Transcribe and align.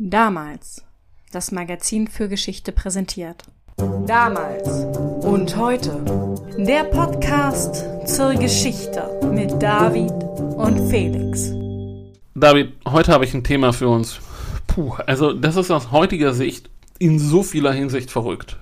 Damals. 0.00 0.84
Das 1.32 1.50
Magazin 1.50 2.06
für 2.06 2.28
Geschichte 2.28 2.70
präsentiert. 2.70 3.42
Damals 4.06 4.68
und 5.24 5.56
heute. 5.56 6.44
Der 6.56 6.84
Podcast 6.84 7.84
zur 8.06 8.34
Geschichte 8.34 9.18
mit 9.32 9.60
David 9.60 10.12
und 10.56 10.88
Felix. 10.88 11.50
David, 12.36 12.74
heute 12.86 13.10
habe 13.10 13.24
ich 13.24 13.34
ein 13.34 13.42
Thema 13.42 13.72
für 13.72 13.88
uns. 13.88 14.20
Puh, 14.68 14.92
also 15.04 15.32
das 15.32 15.56
ist 15.56 15.72
aus 15.72 15.90
heutiger 15.90 16.32
Sicht 16.32 16.70
in 17.00 17.18
so 17.18 17.42
vieler 17.42 17.72
Hinsicht 17.72 18.12
verrückt. 18.12 18.56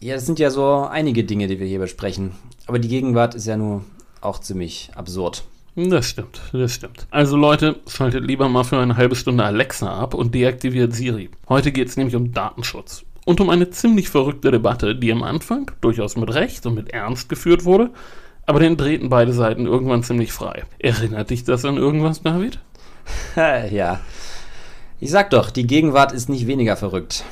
Ja, 0.00 0.14
das 0.14 0.24
sind 0.24 0.38
ja 0.38 0.48
so 0.48 0.88
einige 0.90 1.24
Dinge, 1.24 1.48
die 1.48 1.60
wir 1.60 1.66
hier 1.66 1.80
besprechen. 1.80 2.32
Aber 2.66 2.78
die 2.78 2.88
Gegenwart 2.88 3.34
ist 3.34 3.46
ja 3.46 3.58
nur 3.58 3.84
auch 4.22 4.38
ziemlich 4.38 4.90
absurd. 4.94 5.44
Das 5.74 6.06
stimmt, 6.06 6.40
das 6.52 6.74
stimmt. 6.74 7.06
Also 7.10 7.36
Leute, 7.36 7.80
schaltet 7.86 8.26
lieber 8.26 8.48
mal 8.48 8.64
für 8.64 8.78
eine 8.78 8.96
halbe 8.96 9.16
Stunde 9.16 9.44
Alexa 9.44 9.90
ab 9.90 10.12
und 10.12 10.34
deaktiviert 10.34 10.94
Siri. 10.94 11.30
Heute 11.48 11.72
geht 11.72 11.88
es 11.88 11.96
nämlich 11.96 12.14
um 12.14 12.32
Datenschutz. 12.32 13.04
Und 13.24 13.40
um 13.40 13.48
eine 13.48 13.70
ziemlich 13.70 14.10
verrückte 14.10 14.50
Debatte, 14.50 14.94
die 14.94 15.10
am 15.12 15.22
Anfang 15.22 15.70
durchaus 15.80 16.16
mit 16.16 16.34
Recht 16.34 16.66
und 16.66 16.74
mit 16.74 16.90
Ernst 16.90 17.28
geführt 17.28 17.64
wurde, 17.64 17.90
aber 18.44 18.60
den 18.60 18.76
drehten 18.76 19.08
beide 19.08 19.32
Seiten 19.32 19.64
irgendwann 19.64 20.02
ziemlich 20.02 20.32
frei. 20.32 20.64
Erinnert 20.78 21.30
dich 21.30 21.44
das 21.44 21.64
an 21.64 21.76
irgendwas, 21.76 22.20
David? 22.20 22.58
ja. 23.36 24.00
Ich 25.00 25.10
sag 25.10 25.30
doch, 25.30 25.50
die 25.50 25.66
Gegenwart 25.66 26.12
ist 26.12 26.28
nicht 26.28 26.46
weniger 26.46 26.76
verrückt. 26.76 27.24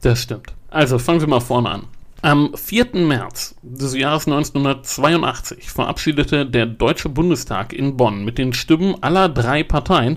Das 0.00 0.22
stimmt. 0.22 0.52
Also 0.70 0.98
fangen 0.98 1.20
wir 1.20 1.28
mal 1.28 1.40
vorne 1.40 1.70
an. 1.70 1.84
Am 2.24 2.52
4. 2.54 2.94
März 2.94 3.54
des 3.60 3.94
Jahres 3.94 4.26
1982 4.26 5.70
verabschiedete 5.70 6.46
der 6.46 6.64
Deutsche 6.64 7.10
Bundestag 7.10 7.74
in 7.74 7.98
Bonn 7.98 8.24
mit 8.24 8.38
den 8.38 8.54
Stimmen 8.54 8.96
aller 9.02 9.28
drei 9.28 9.62
Parteien, 9.62 10.16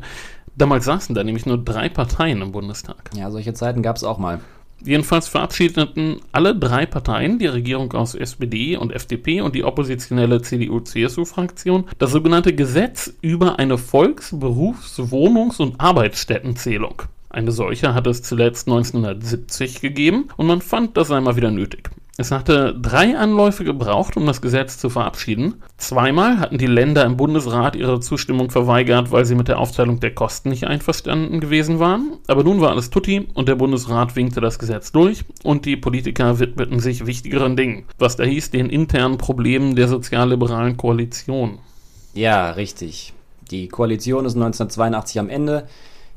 damals 0.55 0.85
saßen 0.85 1.13
da 1.13 1.25
nämlich 1.25 1.45
nur 1.45 1.57
drei 1.57 1.89
Parteien 1.89 2.41
im 2.41 2.53
Bundestag. 2.53 3.09
Ja, 3.13 3.29
solche 3.29 3.53
Zeiten 3.53 3.81
gab 3.81 3.97
es 3.97 4.05
auch 4.05 4.19
mal. 4.19 4.39
Jedenfalls 4.85 5.27
verabschiedeten 5.27 6.21
alle 6.31 6.55
drei 6.55 6.85
Parteien, 6.85 7.39
die 7.39 7.47
Regierung 7.47 7.91
aus 7.91 8.15
SPD 8.15 8.77
und 8.77 8.93
FDP 8.93 9.41
und 9.41 9.53
die 9.53 9.65
oppositionelle 9.65 10.41
CDU-CSU-Fraktion, 10.41 11.89
das 11.97 12.11
sogenannte 12.11 12.55
Gesetz 12.55 13.13
über 13.19 13.59
eine 13.59 13.77
Volks-, 13.77 14.31
Berufs-, 14.31 15.11
Wohnungs- 15.11 15.59
und 15.59 15.81
Arbeitsstättenzählung. 15.81 17.01
Eine 17.29 17.51
solche 17.51 17.93
hat 17.93 18.07
es 18.07 18.23
zuletzt 18.23 18.67
1970 18.67 19.81
gegeben 19.81 20.29
und 20.37 20.47
man 20.47 20.61
fand, 20.61 20.95
das 20.95 21.09
sei 21.09 21.19
mal 21.19 21.35
wieder 21.35 21.51
nötig. 21.51 21.89
Es 22.19 22.31
hatte 22.31 22.73
drei 22.73 23.15
Anläufe 23.15 23.63
gebraucht, 23.63 24.17
um 24.17 24.25
das 24.25 24.41
Gesetz 24.41 24.79
zu 24.79 24.89
verabschieden. 24.89 25.61
Zweimal 25.77 26.39
hatten 26.39 26.57
die 26.57 26.65
Länder 26.65 27.05
im 27.05 27.15
Bundesrat 27.15 27.75
ihre 27.75 27.99
Zustimmung 27.99 28.49
verweigert, 28.49 29.11
weil 29.11 29.23
sie 29.23 29.35
mit 29.35 29.47
der 29.47 29.59
Aufteilung 29.59 29.99
der 29.99 30.15
Kosten 30.15 30.49
nicht 30.49 30.65
einverstanden 30.65 31.39
gewesen 31.39 31.77
waren. 31.77 32.17
Aber 32.25 32.43
nun 32.43 32.59
war 32.59 32.71
alles 32.71 32.89
tutti 32.89 33.27
und 33.35 33.47
der 33.47 33.53
Bundesrat 33.53 34.15
winkte 34.15 34.41
das 34.41 34.57
Gesetz 34.57 34.91
durch 34.91 35.25
und 35.43 35.65
die 35.65 35.77
Politiker 35.77 36.39
widmeten 36.39 36.79
sich 36.79 37.05
wichtigeren 37.05 37.55
Dingen, 37.55 37.85
was 37.99 38.15
da 38.15 38.23
hieß 38.23 38.49
den 38.49 38.71
internen 38.71 39.19
Problemen 39.19 39.75
der 39.75 39.87
sozialliberalen 39.87 40.75
Koalition. 40.75 41.59
Ja, 42.15 42.49
richtig. 42.49 43.13
Die 43.51 43.67
Koalition 43.67 44.25
ist 44.25 44.33
1982 44.33 45.19
am 45.19 45.29
Ende. 45.29 45.67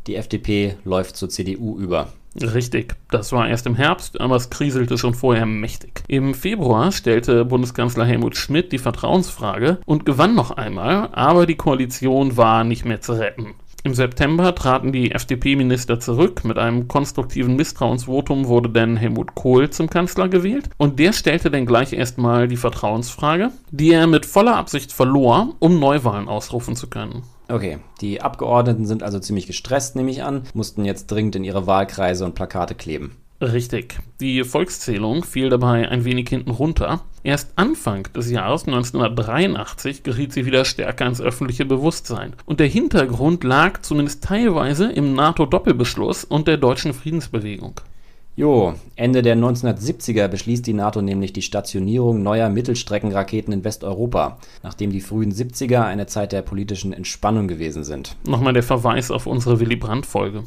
Die 0.06 0.16
FDP 0.16 0.76
läuft 0.84 1.16
zur 1.16 1.28
CDU 1.28 1.78
über. 1.78 2.08
Richtig, 2.40 2.94
das 3.10 3.32
war 3.32 3.48
erst 3.48 3.66
im 3.66 3.74
Herbst, 3.74 4.20
aber 4.20 4.36
es 4.36 4.50
kriselte 4.50 4.96
schon 4.98 5.14
vorher 5.14 5.46
mächtig. 5.46 6.04
Im 6.06 6.34
Februar 6.34 6.92
stellte 6.92 7.44
Bundeskanzler 7.44 8.04
Helmut 8.04 8.36
Schmidt 8.36 8.70
die 8.70 8.78
Vertrauensfrage 8.78 9.78
und 9.84 10.06
gewann 10.06 10.36
noch 10.36 10.52
einmal, 10.52 11.08
aber 11.12 11.46
die 11.46 11.56
Koalition 11.56 12.36
war 12.36 12.62
nicht 12.62 12.84
mehr 12.84 13.00
zu 13.00 13.14
retten. 13.14 13.54
Im 13.82 13.94
September 13.94 14.54
traten 14.54 14.92
die 14.92 15.12
FDP-Minister 15.12 15.98
zurück. 16.00 16.44
Mit 16.44 16.58
einem 16.58 16.86
konstruktiven 16.86 17.56
Misstrauensvotum 17.56 18.46
wurde 18.46 18.68
dann 18.68 18.98
Helmut 18.98 19.34
Kohl 19.34 19.70
zum 19.70 19.88
Kanzler 19.88 20.28
gewählt. 20.28 20.68
Und 20.76 20.98
der 20.98 21.14
stellte 21.14 21.50
dann 21.50 21.64
gleich 21.64 21.94
erstmal 21.94 22.46
die 22.46 22.58
Vertrauensfrage, 22.58 23.52
die 23.70 23.92
er 23.92 24.06
mit 24.06 24.26
voller 24.26 24.56
Absicht 24.56 24.92
verlor, 24.92 25.54
um 25.60 25.80
Neuwahlen 25.80 26.28
ausrufen 26.28 26.76
zu 26.76 26.90
können. 26.90 27.22
Okay, 27.50 27.78
die 28.00 28.22
Abgeordneten 28.22 28.86
sind 28.86 29.02
also 29.02 29.18
ziemlich 29.18 29.46
gestresst, 29.46 29.96
nehme 29.96 30.10
ich 30.10 30.22
an, 30.22 30.42
mussten 30.54 30.84
jetzt 30.84 31.08
dringend 31.08 31.36
in 31.36 31.44
ihre 31.44 31.66
Wahlkreise 31.66 32.24
und 32.24 32.34
Plakate 32.34 32.74
kleben. 32.74 33.16
Richtig. 33.40 33.98
Die 34.20 34.44
Volkszählung 34.44 35.24
fiel 35.24 35.48
dabei 35.48 35.88
ein 35.88 36.04
wenig 36.04 36.28
hinten 36.28 36.50
runter. 36.50 37.00
Erst 37.22 37.52
Anfang 37.56 38.06
des 38.14 38.30
Jahres 38.30 38.66
1983 38.66 40.02
geriet 40.02 40.34
sie 40.34 40.44
wieder 40.44 40.66
stärker 40.66 41.06
ins 41.06 41.22
öffentliche 41.22 41.64
Bewusstsein. 41.64 42.34
Und 42.44 42.60
der 42.60 42.66
Hintergrund 42.66 43.42
lag 43.42 43.80
zumindest 43.80 44.22
teilweise 44.22 44.92
im 44.92 45.14
NATO-Doppelbeschluss 45.14 46.24
und 46.24 46.48
der 46.48 46.58
deutschen 46.58 46.92
Friedensbewegung. 46.92 47.80
Jo, 48.40 48.72
Ende 48.96 49.20
der 49.20 49.36
1970er 49.36 50.26
beschließt 50.26 50.66
die 50.66 50.72
NATO 50.72 51.02
nämlich 51.02 51.34
die 51.34 51.42
Stationierung 51.42 52.22
neuer 52.22 52.48
Mittelstreckenraketen 52.48 53.52
in 53.52 53.64
Westeuropa, 53.64 54.38
nachdem 54.62 54.92
die 54.92 55.02
frühen 55.02 55.30
70er 55.30 55.84
eine 55.84 56.06
Zeit 56.06 56.32
der 56.32 56.40
politischen 56.40 56.94
Entspannung 56.94 57.48
gewesen 57.48 57.84
sind. 57.84 58.16
Nochmal 58.26 58.54
der 58.54 58.62
Verweis 58.62 59.10
auf 59.10 59.26
unsere 59.26 59.60
Willy 59.60 59.76
Brandt-Folge. 59.76 60.44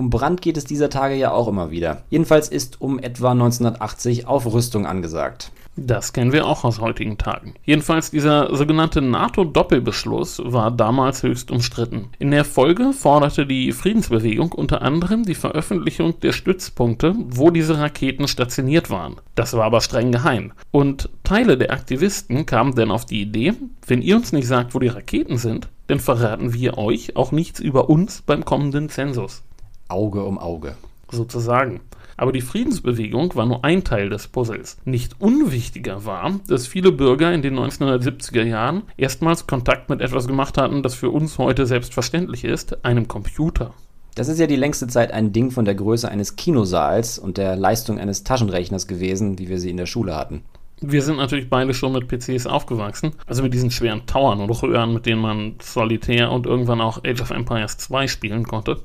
Um 0.00 0.08
Brand 0.08 0.40
geht 0.40 0.56
es 0.56 0.64
dieser 0.64 0.88
Tage 0.88 1.14
ja 1.14 1.30
auch 1.30 1.46
immer 1.46 1.70
wieder. 1.70 2.04
Jedenfalls 2.08 2.48
ist 2.48 2.80
um 2.80 2.98
etwa 2.98 3.32
1980 3.32 4.26
Aufrüstung 4.26 4.86
angesagt. 4.86 5.52
Das 5.76 6.14
kennen 6.14 6.32
wir 6.32 6.46
auch 6.46 6.64
aus 6.64 6.80
heutigen 6.80 7.18
Tagen. 7.18 7.52
Jedenfalls 7.66 8.10
dieser 8.10 8.56
sogenannte 8.56 9.02
NATO-Doppelbeschluss 9.02 10.40
war 10.42 10.70
damals 10.70 11.22
höchst 11.22 11.50
umstritten. 11.50 12.08
In 12.18 12.30
der 12.30 12.46
Folge 12.46 12.94
forderte 12.94 13.44
die 13.44 13.72
Friedensbewegung 13.72 14.52
unter 14.52 14.80
anderem 14.80 15.24
die 15.24 15.34
Veröffentlichung 15.34 16.18
der 16.20 16.32
Stützpunkte, 16.32 17.14
wo 17.18 17.50
diese 17.50 17.78
Raketen 17.78 18.26
stationiert 18.26 18.88
waren. 18.88 19.16
Das 19.34 19.52
war 19.52 19.64
aber 19.64 19.82
streng 19.82 20.12
geheim. 20.12 20.52
Und 20.70 21.10
Teile 21.24 21.58
der 21.58 21.72
Aktivisten 21.72 22.46
kamen 22.46 22.74
dann 22.74 22.90
auf 22.90 23.04
die 23.04 23.20
Idee, 23.20 23.52
wenn 23.86 24.00
ihr 24.00 24.16
uns 24.16 24.32
nicht 24.32 24.48
sagt, 24.48 24.74
wo 24.74 24.78
die 24.78 24.88
Raketen 24.88 25.36
sind, 25.36 25.68
dann 25.88 26.00
verraten 26.00 26.54
wir 26.54 26.78
euch 26.78 27.16
auch 27.16 27.32
nichts 27.32 27.58
über 27.58 27.90
uns 27.90 28.22
beim 28.22 28.44
kommenden 28.44 28.88
Zensus. 28.88 29.42
Auge 29.90 30.24
um 30.24 30.38
Auge. 30.38 30.76
Sozusagen. 31.10 31.80
Aber 32.16 32.32
die 32.32 32.42
Friedensbewegung 32.42 33.34
war 33.34 33.46
nur 33.46 33.64
ein 33.64 33.82
Teil 33.82 34.10
des 34.10 34.28
Puzzles. 34.28 34.76
Nicht 34.84 35.20
unwichtiger 35.20 36.04
war, 36.04 36.38
dass 36.48 36.66
viele 36.66 36.92
Bürger 36.92 37.32
in 37.32 37.40
den 37.40 37.58
1970er 37.58 38.42
Jahren 38.42 38.82
erstmals 38.98 39.46
Kontakt 39.46 39.88
mit 39.88 40.02
etwas 40.02 40.26
gemacht 40.26 40.58
hatten, 40.58 40.82
das 40.82 40.94
für 40.94 41.10
uns 41.10 41.38
heute 41.38 41.64
selbstverständlich 41.64 42.44
ist, 42.44 42.84
einem 42.84 43.08
Computer. 43.08 43.72
Das 44.16 44.28
ist 44.28 44.38
ja 44.38 44.46
die 44.46 44.56
längste 44.56 44.86
Zeit 44.86 45.12
ein 45.12 45.32
Ding 45.32 45.50
von 45.50 45.64
der 45.64 45.74
Größe 45.74 46.10
eines 46.10 46.36
Kinosaals 46.36 47.18
und 47.18 47.38
der 47.38 47.56
Leistung 47.56 47.98
eines 47.98 48.22
Taschenrechners 48.22 48.86
gewesen, 48.86 49.38
wie 49.38 49.48
wir 49.48 49.58
sie 49.58 49.70
in 49.70 49.78
der 49.78 49.86
Schule 49.86 50.14
hatten. 50.14 50.42
Wir 50.82 51.02
sind 51.02 51.16
natürlich 51.16 51.48
beide 51.48 51.74
schon 51.74 51.92
mit 51.92 52.08
PCs 52.08 52.46
aufgewachsen, 52.46 53.12
also 53.26 53.42
mit 53.42 53.52
diesen 53.52 53.70
schweren 53.70 54.06
Towern 54.06 54.40
und 54.40 54.50
Röhren, 54.50 54.94
mit 54.94 55.06
denen 55.06 55.20
man 55.20 55.54
Solitär 55.62 56.32
und 56.32 56.46
irgendwann 56.46 56.80
auch 56.80 57.04
Age 57.04 57.20
of 57.20 57.30
Empires 57.30 57.76
2 57.78 58.08
spielen 58.08 58.46
konnte. 58.46 58.80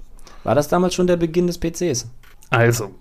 War 0.46 0.54
das 0.54 0.68
damals 0.68 0.94
schon 0.94 1.08
der 1.08 1.18
Beginn 1.18 1.48
des 1.48 1.58
PCs? 1.58 2.08
Also, 2.52 2.92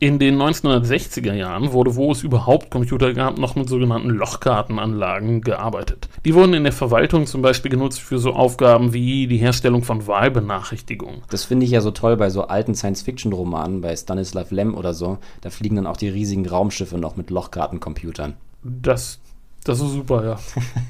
in 0.00 0.18
den 0.18 0.36
1960er 0.36 1.32
Jahren 1.32 1.72
wurde, 1.72 1.94
wo 1.94 2.10
es 2.10 2.24
überhaupt 2.24 2.72
Computer 2.72 3.14
gab, 3.14 3.38
noch 3.38 3.54
mit 3.54 3.68
sogenannten 3.68 4.10
Lochkartenanlagen 4.10 5.40
gearbeitet. 5.40 6.08
Die 6.24 6.34
wurden 6.34 6.54
in 6.54 6.64
der 6.64 6.72
Verwaltung 6.72 7.26
zum 7.26 7.40
Beispiel 7.40 7.70
genutzt 7.70 8.00
für 8.00 8.18
so 8.18 8.32
Aufgaben 8.32 8.92
wie 8.92 9.28
die 9.28 9.36
Herstellung 9.36 9.84
von 9.84 10.08
Wahlbenachrichtigungen. 10.08 11.22
Das 11.30 11.44
finde 11.44 11.66
ich 11.66 11.70
ja 11.70 11.80
so 11.80 11.92
toll 11.92 12.16
bei 12.16 12.30
so 12.30 12.48
alten 12.48 12.74
Science-Fiction-Romanen, 12.74 13.80
bei 13.80 13.94
Stanislav 13.94 14.50
Lem 14.50 14.74
oder 14.74 14.92
so. 14.92 15.18
Da 15.40 15.50
fliegen 15.50 15.76
dann 15.76 15.86
auch 15.86 15.96
die 15.96 16.08
riesigen 16.08 16.48
Raumschiffe 16.48 16.98
noch 16.98 17.14
mit 17.14 17.30
Lochkartencomputern. 17.30 18.34
Das, 18.64 19.20
das 19.62 19.80
ist 19.80 19.92
super, 19.92 20.24
ja. 20.24 20.38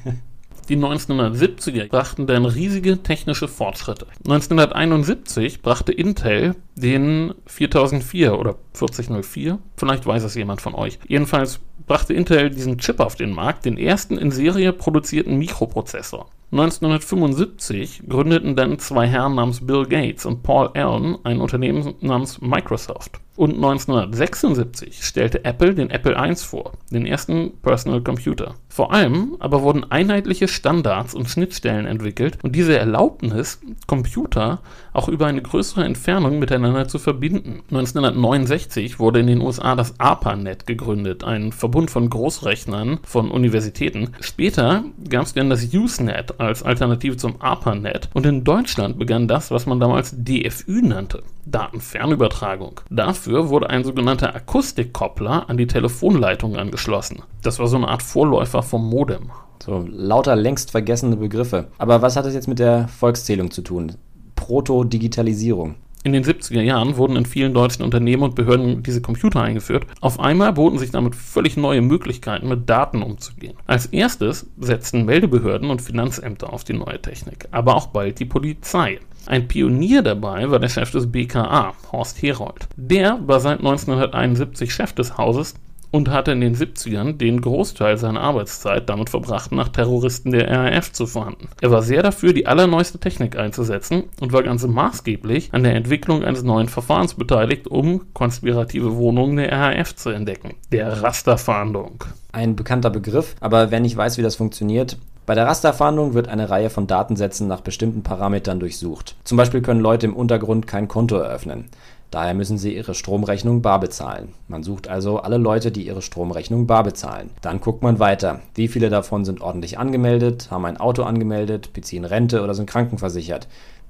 Die 0.69 0.77
1970er 0.77 1.89
brachten 1.89 2.27
dann 2.27 2.45
riesige 2.45 3.01
technische 3.01 3.47
Fortschritte. 3.47 4.05
1971 4.25 5.63
brachte 5.63 5.91
Intel 5.91 6.55
den 6.75 7.33
4004 7.47 8.37
oder 8.37 8.55
4004, 8.73 9.57
vielleicht 9.75 10.05
weiß 10.05 10.23
es 10.23 10.35
jemand 10.35 10.61
von 10.61 10.75
euch. 10.75 10.99
Jedenfalls 11.07 11.59
brachte 11.87 12.13
Intel 12.13 12.51
diesen 12.51 12.77
Chip 12.77 12.99
auf 12.99 13.15
den 13.15 13.33
Markt, 13.33 13.65
den 13.65 13.79
ersten 13.79 14.19
in 14.19 14.29
Serie 14.29 14.71
produzierten 14.71 15.39
Mikroprozessor. 15.39 16.29
1975 16.51 18.03
gründeten 18.07 18.55
dann 18.55 18.77
zwei 18.77 19.07
Herren 19.07 19.35
namens 19.35 19.65
Bill 19.65 19.87
Gates 19.87 20.25
und 20.25 20.43
Paul 20.43 20.69
Allen 20.75 21.17
ein 21.23 21.41
Unternehmen 21.41 21.95
namens 22.01 22.41
Microsoft. 22.41 23.19
Und 23.39 23.55
1976 23.55 25.05
stellte 25.05 25.45
Apple 25.45 25.73
den 25.73 25.91
Apple 25.91 26.13
I 26.13 26.35
vor, 26.35 26.73
den 26.91 27.05
ersten 27.05 27.53
Personal 27.61 28.01
Computer. 28.01 28.55
Vor 28.67 28.91
allem 28.91 29.37
aber 29.39 29.61
wurden 29.61 29.89
einheitliche 29.89 30.49
Standards 30.49 31.13
und 31.13 31.29
Schnittstellen 31.29 31.85
entwickelt 31.85 32.37
und 32.43 32.53
diese 32.53 32.77
erlaubten 32.77 33.31
es, 33.31 33.61
Computer 33.87 34.59
auch 34.91 35.07
über 35.07 35.27
eine 35.27 35.41
größere 35.41 35.85
Entfernung 35.85 36.39
miteinander 36.39 36.89
zu 36.89 36.99
verbinden. 36.99 37.61
1969 37.71 38.99
wurde 38.99 39.21
in 39.21 39.27
den 39.27 39.39
USA 39.39 39.73
das 39.77 39.97
ARPANET 40.01 40.67
gegründet, 40.67 41.23
ein 41.23 41.53
Verbund 41.53 41.91
von 41.91 42.09
Großrechnern 42.09 42.99
von 43.03 43.31
Universitäten. 43.31 44.09
Später 44.19 44.83
gab 45.09 45.23
es 45.23 45.33
dann 45.33 45.49
das 45.49 45.73
Usenet 45.73 46.41
als 46.41 46.63
Alternative 46.63 47.15
zum 47.15 47.41
ARPANET 47.41 48.09
und 48.13 48.25
in 48.25 48.43
Deutschland 48.43 48.99
begann 48.99 49.29
das, 49.29 49.49
was 49.49 49.65
man 49.65 49.79
damals 49.79 50.13
DFÜ 50.17 50.81
nannte. 50.81 51.23
Datenfernübertragung. 51.51 52.81
Dafür 52.89 53.49
wurde 53.49 53.69
ein 53.69 53.83
sogenannter 53.83 54.35
Akustikkoppler 54.35 55.49
an 55.49 55.57
die 55.57 55.67
Telefonleitung 55.67 56.55
angeschlossen. 56.55 57.23
Das 57.41 57.59
war 57.59 57.67
so 57.67 57.77
eine 57.77 57.87
Art 57.87 58.03
Vorläufer 58.03 58.63
vom 58.63 58.89
Modem. 58.89 59.31
So 59.61 59.85
lauter 59.89 60.35
längst 60.35 60.71
vergessene 60.71 61.17
Begriffe. 61.17 61.67
Aber 61.77 62.01
was 62.01 62.15
hat 62.15 62.25
das 62.25 62.33
jetzt 62.33 62.47
mit 62.47 62.59
der 62.59 62.87
Volkszählung 62.87 63.51
zu 63.51 63.61
tun? 63.61 63.93
Proto-Digitalisierung. 64.35 65.75
In 66.01 66.13
den 66.13 66.23
70er 66.23 66.61
Jahren 66.61 66.95
wurden 66.95 67.17
in 67.17 67.25
vielen 67.25 67.53
deutschen 67.53 67.83
Unternehmen 67.83 68.23
und 68.23 68.33
Behörden 68.33 68.83
diese 68.83 69.01
Computer 69.01 69.41
eingeführt. 69.41 69.85
Auf 69.99 70.17
einmal 70.17 70.53
boten 70.53 70.79
sich 70.79 70.91
damit 70.91 71.13
völlig 71.13 71.57
neue 71.57 71.81
Möglichkeiten, 71.81 72.47
mit 72.47 72.69
Daten 72.69 73.03
umzugehen. 73.03 73.57
Als 73.67 73.87
erstes 73.87 74.47
setzten 74.57 75.03
Meldebehörden 75.03 75.69
und 75.69 75.81
Finanzämter 75.81 76.53
auf 76.53 76.63
die 76.63 76.73
neue 76.73 77.01
Technik, 77.01 77.49
aber 77.51 77.75
auch 77.75 77.87
bald 77.87 78.17
die 78.19 78.25
Polizei. 78.25 78.99
Ein 79.25 79.47
Pionier 79.47 80.01
dabei 80.01 80.49
war 80.49 80.59
der 80.59 80.69
Chef 80.69 80.91
des 80.91 81.11
BKA, 81.11 81.73
Horst 81.91 82.21
Herold. 82.21 82.67
Der 82.75 83.19
war 83.27 83.39
seit 83.39 83.59
1971 83.59 84.73
Chef 84.73 84.93
des 84.93 85.17
Hauses 85.17 85.55
und 85.91 86.09
hatte 86.09 86.31
in 86.31 86.41
den 86.41 86.55
70ern 86.55 87.17
den 87.17 87.41
Großteil 87.41 87.97
seiner 87.97 88.21
Arbeitszeit 88.21 88.89
damit 88.89 89.09
verbracht, 89.09 89.51
nach 89.51 89.69
Terroristen 89.69 90.31
der 90.31 90.49
RAF 90.49 90.91
zu 90.91 91.05
verhandeln. 91.05 91.49
Er 91.61 91.71
war 91.71 91.81
sehr 91.81 92.03
dafür, 92.03 92.33
die 92.33 92.47
allerneueste 92.47 92.99
Technik 92.99 93.37
einzusetzen 93.37 94.05
und 94.19 94.33
war 94.33 94.43
ganz 94.43 94.65
maßgeblich 94.65 95.49
an 95.53 95.63
der 95.63 95.75
Entwicklung 95.75 96.23
eines 96.23 96.43
neuen 96.43 96.69
Verfahrens 96.69 97.13
beteiligt, 97.13 97.67
um 97.67 98.13
konspirative 98.13 98.95
Wohnungen 98.95 99.37
der 99.37 99.51
RAF 99.51 99.95
zu 99.95 100.09
entdecken. 100.09 100.55
Der 100.71 101.01
Rasterfahndung. 101.01 102.03
Ein 102.31 102.55
bekannter 102.55 102.89
Begriff, 102.89 103.35
aber 103.39 103.71
wer 103.71 103.79
nicht 103.79 103.97
weiß, 103.97 104.17
wie 104.17 104.23
das 104.23 104.35
funktioniert, 104.35 104.97
bei 105.29 105.35
der 105.35 105.45
Rasterfahndung 105.45 106.15
wird 106.15 106.27
eine 106.27 106.49
Reihe 106.49 106.71
von 106.71 106.87
Datensätzen 106.87 107.47
nach 107.47 107.61
bestimmten 107.61 108.01
Parametern 108.01 108.59
durchsucht. 108.59 109.15
Zum 109.25 109.37
Beispiel 109.37 109.61
können 109.61 109.79
Leute 109.79 110.07
im 110.07 110.15
Untergrund 110.15 110.65
kein 110.65 110.87
Konto 110.87 111.17
eröffnen. 111.17 111.69
Daher 112.11 112.33
müssen 112.33 112.57
sie 112.57 112.75
ihre 112.75 112.95
Stromrechnung 112.95 113.61
bar 113.61 113.79
bezahlen. 113.79 114.33
Man 114.47 114.63
sucht 114.63 114.87
also 114.87 115.19
alle 115.19 115.37
Leute, 115.37 115.71
die 115.71 115.85
ihre 115.85 116.01
Stromrechnung 116.01 116.65
bar 116.65 116.83
bezahlen. 116.83 117.29
Dann 117.41 117.61
guckt 117.61 117.83
man 117.83 117.99
weiter. 117.99 118.41
Wie 118.55 118.67
viele 118.67 118.89
davon 118.89 119.25
sind 119.25 119.41
ordentlich 119.41 119.77
angemeldet, 119.77 120.49
haben 120.49 120.65
ein 120.65 120.77
Auto 120.77 121.03
angemeldet, 121.03 121.71
beziehen 121.73 122.05
Rente 122.05 122.41
oder 122.41 122.55
sind 122.55 122.69
krankenversichert. 122.69 123.47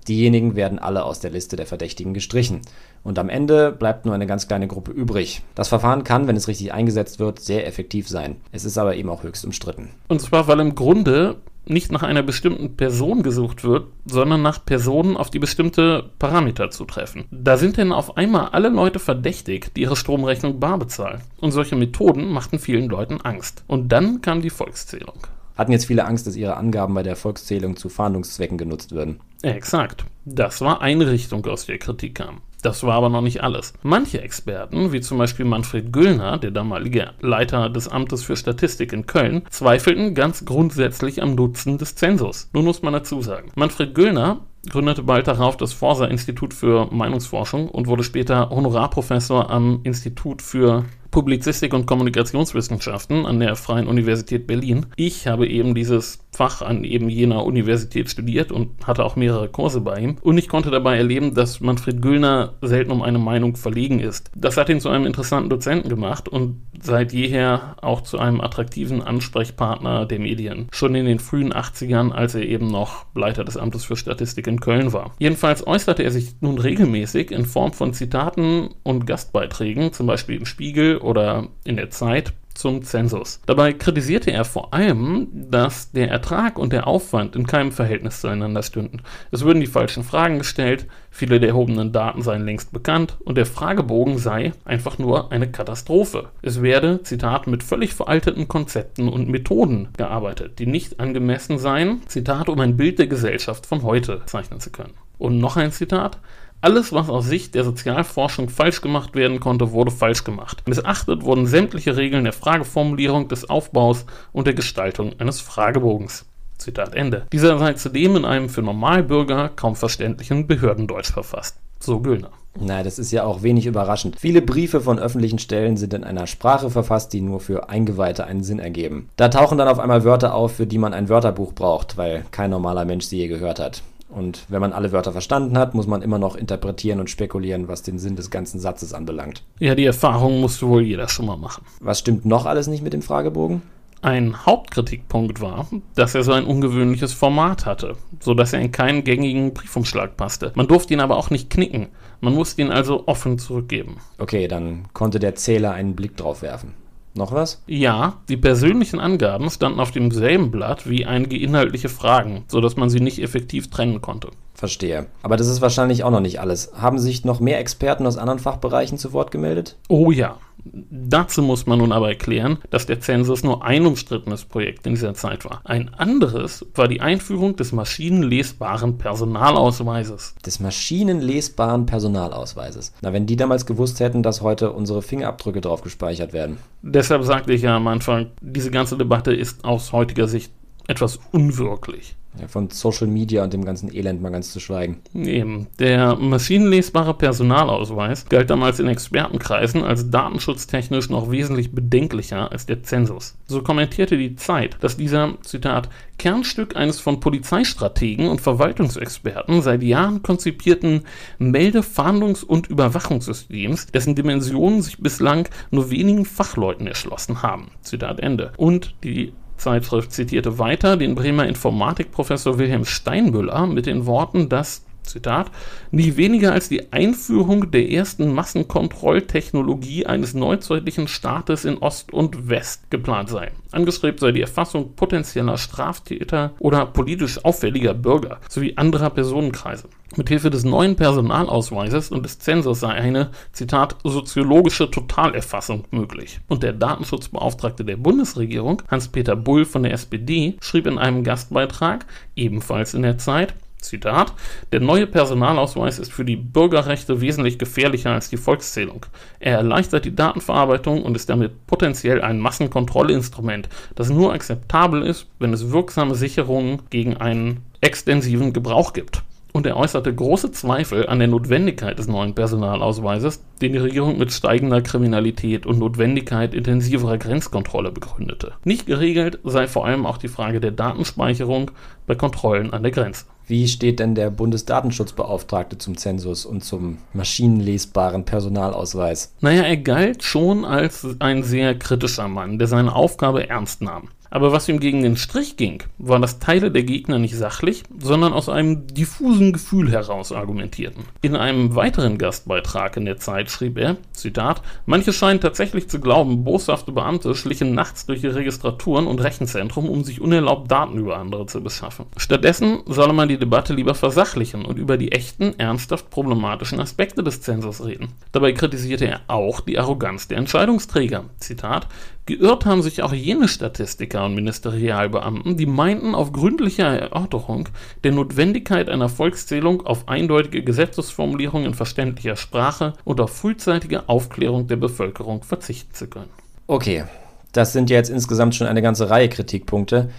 Diejenigen 0.07 0.56
werden 0.56 0.80
alle 0.80 1.04
aus 1.04 1.19
der 1.19 1.31
Liste 1.31 1.56
der 1.56 1.68
Verdächtigen 1.68 2.13
gestrichen. 2.13 2.62
Und 3.04 3.19
am 3.19 3.30
Ende 3.30 3.71
bleibt 3.71 4.06
nur 4.06 4.16
eine 4.16 4.27
ganz 4.27 4.48
kleine 4.48 4.68
Gruppe 4.68 4.92
übrig. 4.92 5.42
Das 5.56 5.68
Verfahren 5.68 6.04
kann, 6.04 6.27
wenn 6.27 6.36
es 6.36 6.48
richtig 6.48 6.74
eingesetzt 6.74 7.19
wird, 7.19 7.39
sehr 7.39 7.68
effektiv 7.68 8.10
sein. 8.10 8.38
Es 8.51 8.66
ist 8.66 8.77
aber 8.77 8.95
eben 8.95 9.10
auch 9.10 9.24
höchst 9.24 9.45
umstritten. 9.45 9.89
Und 10.07 10.21
zwar, 10.21 10.48
weil 10.48 10.60
im 10.60 10.75
Grunde 10.75 11.38
nicht 11.69 11.92
nach 11.92 12.04
einer 12.04 12.24
bestimmten 12.24 12.75
Person 12.75 13.24
gesucht 13.24 13.63
wird, 13.63 13.88
sondern 14.06 14.42
nach 14.42 14.63
Personen, 14.66 15.18
auf 15.18 15.30
die 15.30 15.39
bestimmte 15.39 16.10
Parameter 16.19 16.71
zu 16.71 16.86
treffen. 16.86 17.25
Da 17.31 17.57
sind 17.57 17.77
denn 17.77 17.92
auf 17.92 18.18
einmal 18.18 18.50
alle 18.50 18.69
Leute 18.69 19.00
verdächtigt, 19.00 19.75
die 19.75 19.81
ihre 19.81 19.95
Stromrechnung 19.95 20.60
bar 20.60 20.77
bezahlen. 20.77 21.21
Und 21.39 21.51
solche 21.51 21.75
Methoden 21.75 22.30
machten 22.30 22.60
vielen 22.60 22.89
Leuten 22.89 23.21
Angst. 23.21 23.63
Und 23.68 23.92
dann 23.92 24.21
kam 24.21 24.42
die 24.42 24.50
Volkszählung. 24.50 25.16
Hatten 25.56 25.74
jetzt 25.74 25.88
viele 25.88 26.06
Angst, 26.06 26.25
dass 26.25 26.38
ihre 26.38 26.56
Angaben 26.56 26.94
bei 26.94 27.04
der 27.04 27.18
Volkszählung 27.18 27.75
zu 27.75 27.89
Fahndungszwecken 27.89 28.57
genutzt 28.57 28.94
würden. 28.94 29.19
Exakt. 29.42 30.06
Das 30.24 30.62
war 30.62 30.81
eine 30.81 31.10
Richtung, 31.12 31.45
aus 31.45 31.66
der 31.66 31.77
Kritik 31.80 32.16
kam. 32.16 32.42
Das 32.61 32.83
war 32.83 32.95
aber 32.95 33.09
noch 33.09 33.21
nicht 33.21 33.41
alles. 33.41 33.73
Manche 33.83 34.21
Experten, 34.21 34.91
wie 34.91 35.00
zum 35.01 35.17
Beispiel 35.17 35.45
Manfred 35.45 35.94
Güllner, 35.94 36.38
der 36.38 36.51
damalige 36.51 37.11
Leiter 37.21 37.69
des 37.69 37.88
Amtes 37.88 38.23
für 38.23 38.35
Statistik 38.35 38.91
in 38.91 39.06
Köln, 39.06 39.44
zweifelten 39.50 40.13
ganz 40.13 40.44
grundsätzlich 40.44 41.21
am 41.21 41.35
Nutzen 41.35 41.77
des 41.77 41.95
Zensus. 41.95 42.50
Nun 42.53 42.65
muss 42.65 42.81
man 42.81 42.94
dazu 42.94 43.21
sagen, 43.21 43.51
Manfred 43.56 43.95
Güllner 43.95 44.41
gründete 44.69 45.03
bald 45.03 45.27
darauf 45.27 45.56
das 45.56 45.71
Forsa-Institut 45.71 46.53
für 46.53 46.88
Meinungsforschung 46.91 47.69
und 47.69 47.88
wurde 47.88 48.03
später 48.03 48.50
Honorarprofessor 48.50 49.50
am 49.50 49.79
Institut 49.83 50.41
für 50.41 50.85
Publizistik 51.11 51.73
und 51.73 51.85
Kommunikationswissenschaften 51.85 53.25
an 53.25 53.39
der 53.39 53.56
Freien 53.56 53.88
Universität 53.88 54.45
Berlin. 54.47 54.85
Ich 54.95 55.27
habe 55.27 55.47
eben 55.47 55.73
dieses 55.73 56.19
Fach 56.31 56.61
an 56.61 56.83
eben 56.83 57.09
jener 57.09 57.44
Universität 57.44 58.09
studiert 58.09 58.51
und 58.51 58.85
hatte 58.85 59.03
auch 59.03 59.15
mehrere 59.15 59.50
Kurse 59.50 59.81
bei 59.81 60.00
ihm. 60.00 60.17
Und 60.21 60.38
ich 60.38 60.47
konnte 60.47 60.69
dabei 60.69 60.97
erleben, 60.97 61.33
dass 61.33 61.59
Manfred 61.59 62.01
Güllner 62.01 62.53
selten 62.61 62.91
um 62.91 63.01
eine 63.01 63.17
Meinung 63.17 63.56
verlegen 63.56 64.00
ist. 64.00 64.29
Das 64.35 64.56
hat 64.56 64.69
ihn 64.69 64.79
zu 64.79 64.89
einem 64.89 65.06
interessanten 65.06 65.50
Dozenten 65.50 65.89
gemacht 65.89 66.29
und 66.29 66.61
seit 66.81 67.11
jeher 67.11 67.75
auch 67.81 68.01
zu 68.01 68.19
einem 68.19 68.41
attraktiven 68.41 69.01
Ansprechpartner 69.01 70.06
der 70.06 70.19
Medien. 70.19 70.67
Schon 70.71 70.95
in 70.95 71.06
den 71.06 71.19
frühen 71.19 71.53
80ern, 71.53 72.11
als 72.11 72.35
er 72.35 72.44
eben 72.44 72.67
noch 72.67 73.06
Leiter 73.15 73.44
des 73.44 73.57
Amtes 73.57 73.83
für 73.83 73.95
Statistik 73.95 74.47
in 74.47 74.59
Köln 74.59 74.94
war. 74.94 75.11
Jedenfalls 75.19 75.65
äußerte 75.65 76.03
er 76.03 76.11
sich 76.11 76.35
nun 76.41 76.59
regelmäßig 76.59 77.31
in 77.31 77.45
Form 77.45 77.73
von 77.73 77.94
Zitaten 77.94 78.69
und 78.83 79.07
Gastbeiträgen, 79.07 79.91
zum 79.94 80.07
Beispiel 80.07 80.38
im 80.38 80.45
Spiegel 80.45 80.98
oder 81.01 81.47
in 81.63 81.77
der 81.77 81.89
Zeit, 81.89 82.33
zum 82.59 82.83
Zensus. 82.83 83.39
Dabei 83.45 83.71
kritisierte 83.71 84.31
er 84.31 84.43
vor 84.43 84.73
allem, 84.73 85.29
dass 85.31 85.91
der 85.91 86.09
Ertrag 86.09 86.59
und 86.59 86.73
der 86.73 86.87
Aufwand 86.87 87.35
in 87.35 87.47
keinem 87.47 87.71
Verhältnis 87.71 88.19
zueinander 88.19 88.63
stünden. 88.63 89.01
Es 89.31 89.43
würden 89.43 89.61
die 89.61 89.67
falschen 89.67 90.03
Fragen 90.03 90.39
gestellt, 90.39 90.85
viele 91.09 91.39
der 91.39 91.49
erhobenen 91.49 91.93
Daten 91.93 92.21
seien 92.21 92.45
längst 92.45 92.73
bekannt 92.73 93.17
und 93.23 93.37
der 93.37 93.45
Fragebogen 93.45 94.17
sei 94.17 94.51
einfach 94.65 94.99
nur 94.99 95.31
eine 95.31 95.49
Katastrophe. 95.49 96.29
Es 96.41 96.61
werde, 96.61 97.01
Zitat, 97.03 97.47
mit 97.47 97.63
völlig 97.63 97.93
veralteten 97.93 98.49
Konzepten 98.49 99.07
und 99.07 99.29
Methoden 99.29 99.87
gearbeitet, 99.95 100.59
die 100.59 100.67
nicht 100.67 100.99
angemessen 100.99 101.59
seien, 101.59 102.01
Zitat, 102.07 102.49
um 102.49 102.59
ein 102.59 102.75
Bild 102.75 102.99
der 102.99 103.07
Gesellschaft 103.07 103.65
von 103.65 103.83
heute 103.83 104.21
zeichnen 104.25 104.59
zu 104.59 104.69
können. 104.69 104.93
Und 105.17 105.39
noch 105.39 105.55
ein 105.57 105.71
Zitat. 105.71 106.17
Alles, 106.61 106.91
was 106.91 107.09
aus 107.09 107.25
Sicht 107.25 107.56
der 107.56 107.63
Sozialforschung 107.63 108.50
falsch 108.50 108.81
gemacht 108.81 109.15
werden 109.15 109.39
konnte, 109.39 109.71
wurde 109.71 109.91
falsch 109.91 110.25
gemacht. 110.25 110.61
Missachtet 110.67 111.23
wurden 111.23 111.45
sämtliche 111.45 111.95
Regeln 111.95 112.25
der 112.25 112.33
Frageformulierung, 112.33 113.29
des 113.29 113.50
Aufbaus 113.50 114.06
und 114.33 114.45
der 114.45 114.56
Gestaltung 114.56 115.13
eines 115.19 115.39
Fragebogens. 115.39 116.25
Zitat 116.57 116.95
Ende. 116.95 117.27
Dieser 117.31 117.57
sei 117.59 117.73
zudem 117.73 118.17
in 118.17 118.25
einem 118.25 118.50
für 118.50 118.61
Normalbürger 118.61 119.50
kaum 119.56 119.77
verständlichen 119.77 120.47
Behördendeutsch 120.47 121.13
verfasst. 121.13 121.56
So 121.79 122.01
Güllner. 122.01 122.31
Na, 122.59 122.83
das 122.83 123.00
ist 123.00 123.11
ja 123.13 123.23
auch 123.23 123.41
wenig 123.41 123.65
überraschend. 123.65 124.19
Viele 124.19 124.41
Briefe 124.41 124.81
von 124.81 125.00
öffentlichen 125.00 125.39
Stellen 125.39 125.77
sind 125.77 125.94
in 125.94 126.03
einer 126.03 126.27
Sprache 126.27 126.69
verfasst, 126.69 127.13
die 127.13 127.21
nur 127.21 127.39
für 127.39 127.69
Eingeweihte 127.69 128.25
einen 128.25 128.44
Sinn 128.44 128.59
ergeben. 128.59 129.07
Da 129.15 129.29
tauchen 129.29 129.57
dann 129.57 129.69
auf 129.69 129.79
einmal 129.79 130.03
Wörter 130.03 130.33
auf, 130.33 130.56
für 130.57 130.67
die 130.67 130.77
man 130.77 130.94
ein 130.94 131.07
Wörterbuch 131.07 131.53
braucht, 131.53 131.95
weil 131.95 132.25
kein 132.31 132.50
normaler 132.50 132.83
Mensch 132.83 133.06
sie 133.06 133.17
je 133.17 133.27
gehört 133.29 133.59
hat. 133.59 133.81
Und 134.09 134.45
wenn 134.50 134.59
man 134.59 134.73
alle 134.73 134.91
Wörter 134.91 135.11
verstanden 135.11 135.57
hat, 135.57 135.75
muss 135.75 135.88
man 135.88 136.01
immer 136.01 136.17
noch 136.17 136.35
interpretieren 136.35 137.00
und 137.00 137.09
spekulieren, 137.09 137.67
was 137.67 137.83
den 137.83 138.00
Sinn 138.00 138.15
des 138.15 138.31
ganzen 138.31 138.59
Satzes 138.59 138.94
anbelangt. 138.94 139.44
Ja, 139.59 139.75
die 139.75 139.85
Erfahrung 139.85 140.42
musste 140.42 140.68
wohl 140.68 140.81
jeder 140.81 141.07
schon 141.07 141.28
mal 141.28 141.37
machen. 141.37 141.63
Was 141.80 141.99
stimmt 141.99 142.25
noch 142.25 142.45
alles 142.45 142.68
nicht 142.68 142.83
mit 142.83 142.94
dem 142.94 143.04
Fragebogen? 143.04 143.61
Ein 144.01 144.45
Hauptkritikpunkt 144.45 145.42
war, 145.42 145.68
dass 145.94 146.16
er 146.16 146.23
so 146.23 146.31
ein 146.31 146.45
ungewöhnliches 146.45 147.11
Format 147.11 147.66
hatte, 147.66 147.97
so 148.21 148.33
dass 148.33 148.54
er 148.54 148.61
in 148.61 148.71
keinen 148.71 149.04
gängigen 149.04 149.54
Briefumschlag 149.54 150.16
passte. 150.16 150.54
Man 150.56 150.68
durfte 150.68 150.94
ihn 150.94 151.01
aber 151.01 151.18
auch 151.18 151.30
nicht 151.30 151.49
knicken. 151.49 151.87
Man 152.21 152.33
musste 152.33 152.61
ihn 152.61 152.71
also 152.71 153.07
offen 153.07 153.37
zurückgeben. 153.37 153.97
Okay, 154.18 154.47
dann 154.47 154.85
konnte 154.94 155.19
der 155.19 155.35
Zähler 155.35 155.73
einen 155.73 155.95
Blick 155.95 156.16
drauf 156.16 156.42
werfen. 156.42 156.73
Noch 157.19 157.33
was? 157.33 157.61
Ja, 157.68 158.21
die 158.30 158.38
persönlichen 158.38 159.02
Angaben 159.02 159.49
standen 159.49 159.81
auf 159.81 159.92
demselben 159.92 160.52
Blatt 160.52 160.90
wie 160.90 161.06
einige 161.06 161.38
inhaltliche 161.38 161.90
Fragen, 161.90 162.45
sodass 162.47 162.78
man 162.78 162.90
sie 162.90 163.02
nicht 163.02 163.21
effektiv 163.21 163.69
trennen 163.69 163.99
konnte. 163.99 164.30
Verstehe. 164.59 165.06
Aber 165.23 165.37
das 165.37 165.47
ist 165.47 165.61
wahrscheinlich 165.61 166.04
auch 166.04 166.11
noch 166.11 166.19
nicht 166.19 166.42
alles. 166.42 166.73
Haben 166.75 166.99
sich 166.99 167.23
noch 167.23 167.39
mehr 167.39 167.61
Experten 167.61 168.06
aus 168.06 168.18
anderen 168.18 168.39
Fachbereichen 168.39 168.97
zu 168.97 169.13
Wort 169.13 169.31
gemeldet? 169.31 169.78
Oh 169.87 170.11
ja. 170.11 170.37
Dazu 170.66 171.42
muss 171.42 171.66
man 171.66 171.80
nun 171.80 171.94
aber 171.94 172.09
erklären, 172.09 172.57
dass 172.69 172.85
der 172.85 172.99
Zensus 172.99 173.42
nur 173.42 173.63
ein 173.63 173.85
umstrittenes 173.85 174.44
Projekt 174.44 174.85
in 174.85 174.95
dieser 174.95 175.13
Zeit 175.13 175.45
war. 175.45 175.61
Ein 175.63 175.94
anderes 175.94 176.66
war 176.75 176.89
die 176.89 176.99
Einführung 176.99 177.56
des 177.56 177.71
maschinenlesbaren 177.71 178.97
Personalausweises. 178.97 180.35
Des 180.45 180.59
maschinenlesbaren 180.59 181.85
Personalausweises. 181.85 182.92
Na, 183.01 183.13
wenn 183.13 183.28
die 183.28 183.37
damals 183.37 183.66
gewusst 183.66 184.01
hätten, 184.01 184.23
dass 184.23 184.42
heute 184.42 184.73
unsere 184.73 185.01
Fingerabdrücke 185.01 185.61
drauf 185.61 185.83
gespeichert 185.83 186.33
werden. 186.33 186.57
Deshalb 186.81 187.23
sagte 187.23 187.54
ich 187.54 187.61
ja 187.61 187.78
am 187.78 187.87
Anfang, 187.87 188.31
diese 188.42 188.71
ganze 188.71 188.97
Debatte 188.97 189.33
ist 189.33 189.63
aus 189.63 189.94
heutiger 189.94 190.28
Sicht 190.28 190.51
etwas 190.89 191.18
unwirklich. 191.31 192.18
Ja, 192.39 192.47
von 192.47 192.69
Social 192.69 193.07
Media 193.07 193.43
und 193.43 193.53
dem 193.53 193.65
ganzen 193.65 193.93
Elend 193.93 194.21
mal 194.21 194.29
ganz 194.29 194.51
zu 194.51 194.59
schweigen. 194.59 195.01
Eben. 195.13 195.67
Der 195.79 196.15
maschinenlesbare 196.15 197.13
Personalausweis 197.13 198.27
galt 198.29 198.49
damals 198.49 198.79
in 198.79 198.87
Expertenkreisen 198.87 199.83
als 199.83 200.09
datenschutztechnisch 200.09 201.09
noch 201.09 201.31
wesentlich 201.31 201.71
bedenklicher 201.71 202.51
als 202.51 202.65
der 202.65 202.83
Zensus. 202.83 203.35
So 203.47 203.61
kommentierte 203.61 204.17
die 204.17 204.35
Zeit, 204.35 204.77
dass 204.81 204.97
dieser, 204.97 205.33
Zitat, 205.41 205.89
Kernstück 206.17 206.75
eines 206.75 206.99
von 206.99 207.19
Polizeistrategen 207.19 208.27
und 208.27 208.41
Verwaltungsexperten 208.41 209.61
seit 209.61 209.83
Jahren 209.83 210.21
konzipierten 210.21 211.03
Melde-, 211.39 211.81
Fahndungs- 211.81 212.43
und 212.43 212.67
Überwachungssystems, 212.67 213.87
dessen 213.87 214.15
Dimensionen 214.15 214.81
sich 214.81 214.99
bislang 214.99 215.47
nur 215.71 215.91
wenigen 215.91 216.25
Fachleuten 216.25 216.87
erschlossen 216.87 217.41
haben. 217.41 217.71
Zitat 217.81 218.19
Ende. 218.19 218.51
Und 218.57 218.95
die 219.03 219.33
Zeitschrift 219.59 220.11
zitierte 220.11 220.57
weiter 220.57 220.97
den 220.97 221.16
Bremer 221.16 221.47
Informatikprofessor 221.47 222.57
Wilhelm 222.57 222.85
Steinmüller 222.85 223.68
mit 223.68 223.85
den 223.85 224.06
Worten, 224.06 224.49
dass 224.49 224.85
Zitat, 225.09 225.51
nie 225.92 226.16
weniger 226.18 226.54
als 226.54 226.69
die 226.69 226.94
Einführung 226.94 227.71
der 227.71 227.92
ersten 227.92 228.33
Massenkontrolltechnologie 228.33 230.06
eines 230.06 230.33
neuzeitlichen 230.33 231.07
Staates 231.07 231.66
in 231.66 231.78
Ost 231.80 232.13
und 232.13 232.49
West 232.49 232.89
geplant 232.89 233.30
sei. 233.30 233.51
Angestrebt 233.71 234.19
sei 234.19 234.31
die 234.31 234.42
Erfassung 234.42 234.95
potenzieller 234.95 235.57
Straftäter 235.57 236.54
oder 236.59 236.85
politisch 236.85 237.44
auffälliger 237.44 237.94
Bürger 237.94 238.39
sowie 238.49 238.73
anderer 238.78 239.09
Personenkreise. 239.09 239.89
Mithilfe 240.16 240.49
des 240.49 240.63
neuen 240.63 240.95
Personalausweises 240.95 242.09
und 242.11 242.23
des 242.23 242.39
Zensors 242.39 242.80
sei 242.80 242.89
eine, 242.89 243.30
Zitat, 243.51 243.95
soziologische 244.04 244.89
Totalerfassung 244.89 245.85
möglich. 245.92 246.39
Und 246.47 246.63
der 246.63 246.73
Datenschutzbeauftragte 246.73 247.85
der 247.85 247.97
Bundesregierung, 247.97 248.81
Hans-Peter 248.89 249.35
Bull 249.35 249.66
von 249.66 249.83
der 249.83 249.94
SPD, 249.94 250.57
schrieb 250.61 250.87
in 250.87 250.97
einem 250.97 251.23
Gastbeitrag, 251.23 252.06
ebenfalls 252.35 252.95
in 252.95 253.04
der 253.04 253.19
Zeit, 253.19 253.54
Zitat: 253.81 254.33
Der 254.71 254.80
neue 254.80 255.07
Personalausweis 255.07 256.00
ist 256.00 256.12
für 256.12 256.26
die 256.26 256.36
Bürgerrechte 256.36 257.21
wesentlich 257.21 257.57
gefährlicher 257.57 258.12
als 258.12 258.30
die 258.30 258.38
Volkszählung. 258.38 259.06
Er 259.40 259.57
erleichtert 259.57 260.06
die 260.06 260.16
Datenverarbeitung 260.16 261.04
und 261.04 261.16
ist 261.16 261.30
damit 261.30 261.66
potenziell 261.68 262.21
ein 262.21 262.40
Massenkontrollinstrument, 262.40 263.69
das 263.95 264.09
nur 264.09 264.33
akzeptabel 264.33 265.04
ist, 265.04 265.28
wenn 265.40 265.54
es 265.54 265.71
wirksame 265.71 266.16
Sicherungen 266.16 266.81
gegen 266.90 267.18
einen 267.18 267.62
extensiven 267.81 268.54
Gebrauch 268.54 268.94
gibt. 268.94 269.24
Und 269.51 269.65
er 269.65 269.77
äußerte 269.77 270.13
große 270.13 270.51
Zweifel 270.51 271.07
an 271.07 271.19
der 271.19 271.27
Notwendigkeit 271.27 271.97
des 271.97 272.07
neuen 272.07 272.35
Personalausweises, 272.35 273.44
den 273.61 273.73
die 273.73 273.79
Regierung 273.79 274.18
mit 274.18 274.31
steigender 274.31 274.81
Kriminalität 274.81 275.65
und 275.65 275.79
Notwendigkeit 275.79 276.53
intensiverer 276.53 277.18
Grenzkontrolle 277.18 277.91
begründete. 277.91 278.53
Nicht 278.63 278.85
geregelt 278.85 279.39
sei 279.44 279.68
vor 279.68 279.85
allem 279.85 280.06
auch 280.06 280.18
die 280.18 280.27
Frage 280.27 280.59
der 280.59 280.71
Datenspeicherung 280.71 281.71
bei 282.06 282.15
Kontrollen 282.15 282.73
an 282.73 282.83
der 282.83 282.91
Grenze. 282.91 283.25
Wie 283.49 283.68
steht 283.68 283.99
denn 283.99 284.13
der 284.13 284.29
Bundesdatenschutzbeauftragte 284.29 285.79
zum 285.79 285.97
Zensus 285.97 286.45
und 286.45 286.63
zum 286.63 286.99
maschinenlesbaren 287.13 288.23
Personalausweis? 288.23 289.33
Naja, 289.41 289.63
er 289.63 289.77
galt 289.77 290.21
schon 290.21 290.65
als 290.65 291.07
ein 291.18 291.41
sehr 291.41 291.73
kritischer 291.73 292.27
Mann, 292.27 292.59
der 292.59 292.68
seine 292.68 292.94
Aufgabe 292.94 293.49
ernst 293.49 293.81
nahm. 293.81 294.09
Aber 294.30 294.52
was 294.52 294.69
ihm 294.69 294.80
gegen 294.80 295.02
den 295.02 295.18
Strich 295.18 295.57
ging, 295.57 295.83
war, 295.98 296.19
dass 296.19 296.40
Teile 296.40 296.71
der 296.71 296.83
Gegner 296.83 297.19
nicht 297.19 297.36
sachlich, 297.36 297.83
sondern 297.98 298.33
aus 298.33 298.50
einem 298.50 298.88
diffusen 298.88 299.54
Gefühl 299.54 299.92
heraus 299.92 300.31
argumentierten. 300.31 301.06
In 301.21 301.36
einem 301.36 301.76
weiteren 301.76 302.18
Gastbeitrag 302.18 302.98
in 302.98 303.06
der 303.06 303.18
Zeit 303.18 303.50
schrieb 303.50 303.78
er, 303.78 303.98
Zitat, 304.12 304.62
manche 304.86 305.14
scheinen 305.14 305.42
tatsächlich 305.42 305.90
zu 305.90 306.00
glauben, 306.00 306.44
boshafte 306.44 306.92
Beamte 306.92 307.33
schlichen 307.36 307.74
nachts 307.74 308.06
durch 308.06 308.21
die 308.21 308.28
Registraturen 308.28 309.07
und 309.07 309.19
Rechenzentrum, 309.19 309.90
um 309.90 310.04
sich 310.04 310.21
unerlaubt 310.21 310.69
Daten 310.69 310.98
über 310.98 311.18
andere 311.18 311.45
zu 311.48 311.62
beschaffen. 311.62 312.06
Stattdessen 312.18 312.80
solle 312.86 313.14
man 313.14 313.30
die 313.30 313.40
Debatte 313.40 313.74
lieber 313.74 313.95
versachlichen 313.95 314.66
und 314.66 314.78
über 314.78 314.98
die 314.98 315.12
echten, 315.12 315.57
ernsthaft 315.57 316.09
problematischen 316.09 316.80
Aspekte 316.80 317.24
des 317.24 317.42
Zensors 317.42 317.83
reden. 317.86 318.09
Dabei 318.31 318.52
kritisierte 318.52 319.07
er 319.07 319.21
auch 319.28 319.62
die 319.62 319.80
Arroganz 319.80 320.28
der 320.28 320.38
Entscheidungsträger. 320.38 321.26
Zitat, 321.40 321.88
Geirrt 322.30 322.68
haben 322.68 322.83
sich 322.83 323.02
auch 323.02 323.12
jene 323.12 323.48
Statistiker 323.48 324.24
und 324.24 324.36
Ministerialbeamten, 324.36 325.57
die 325.57 325.66
meinten, 325.66 326.14
auf 326.14 326.31
gründlicher 326.31 326.86
Erörterung 326.86 327.69
der 328.04 328.12
Notwendigkeit 328.12 328.88
einer 328.88 329.09
Volkszählung 329.09 329.83
auf 329.83 330.07
eindeutige 330.07 330.64
Gesetzesformulierungen 330.64 331.69
in 331.69 331.74
verständlicher 331.74 332.36
Sprache 332.36 332.94
und 333.04 333.19
auf 333.19 333.36
frühzeitige 333.36 334.07
Aufklärung 334.07 334.68
der 334.68 334.76
Bevölkerung 334.76 335.42
verzichten 335.42 335.95
zu 335.95 336.06
können. 336.06 336.30
Okay, 336.68 337.06
das 337.52 337.74
sind 337.74 337.90
jetzt 337.90 338.12
insgesamt 338.12 338.54
schon 338.54 338.68
eine 338.68 338.83
ganze 338.83 339.09
Reihe 339.09 339.30
Kritikpunkte. 339.30 340.12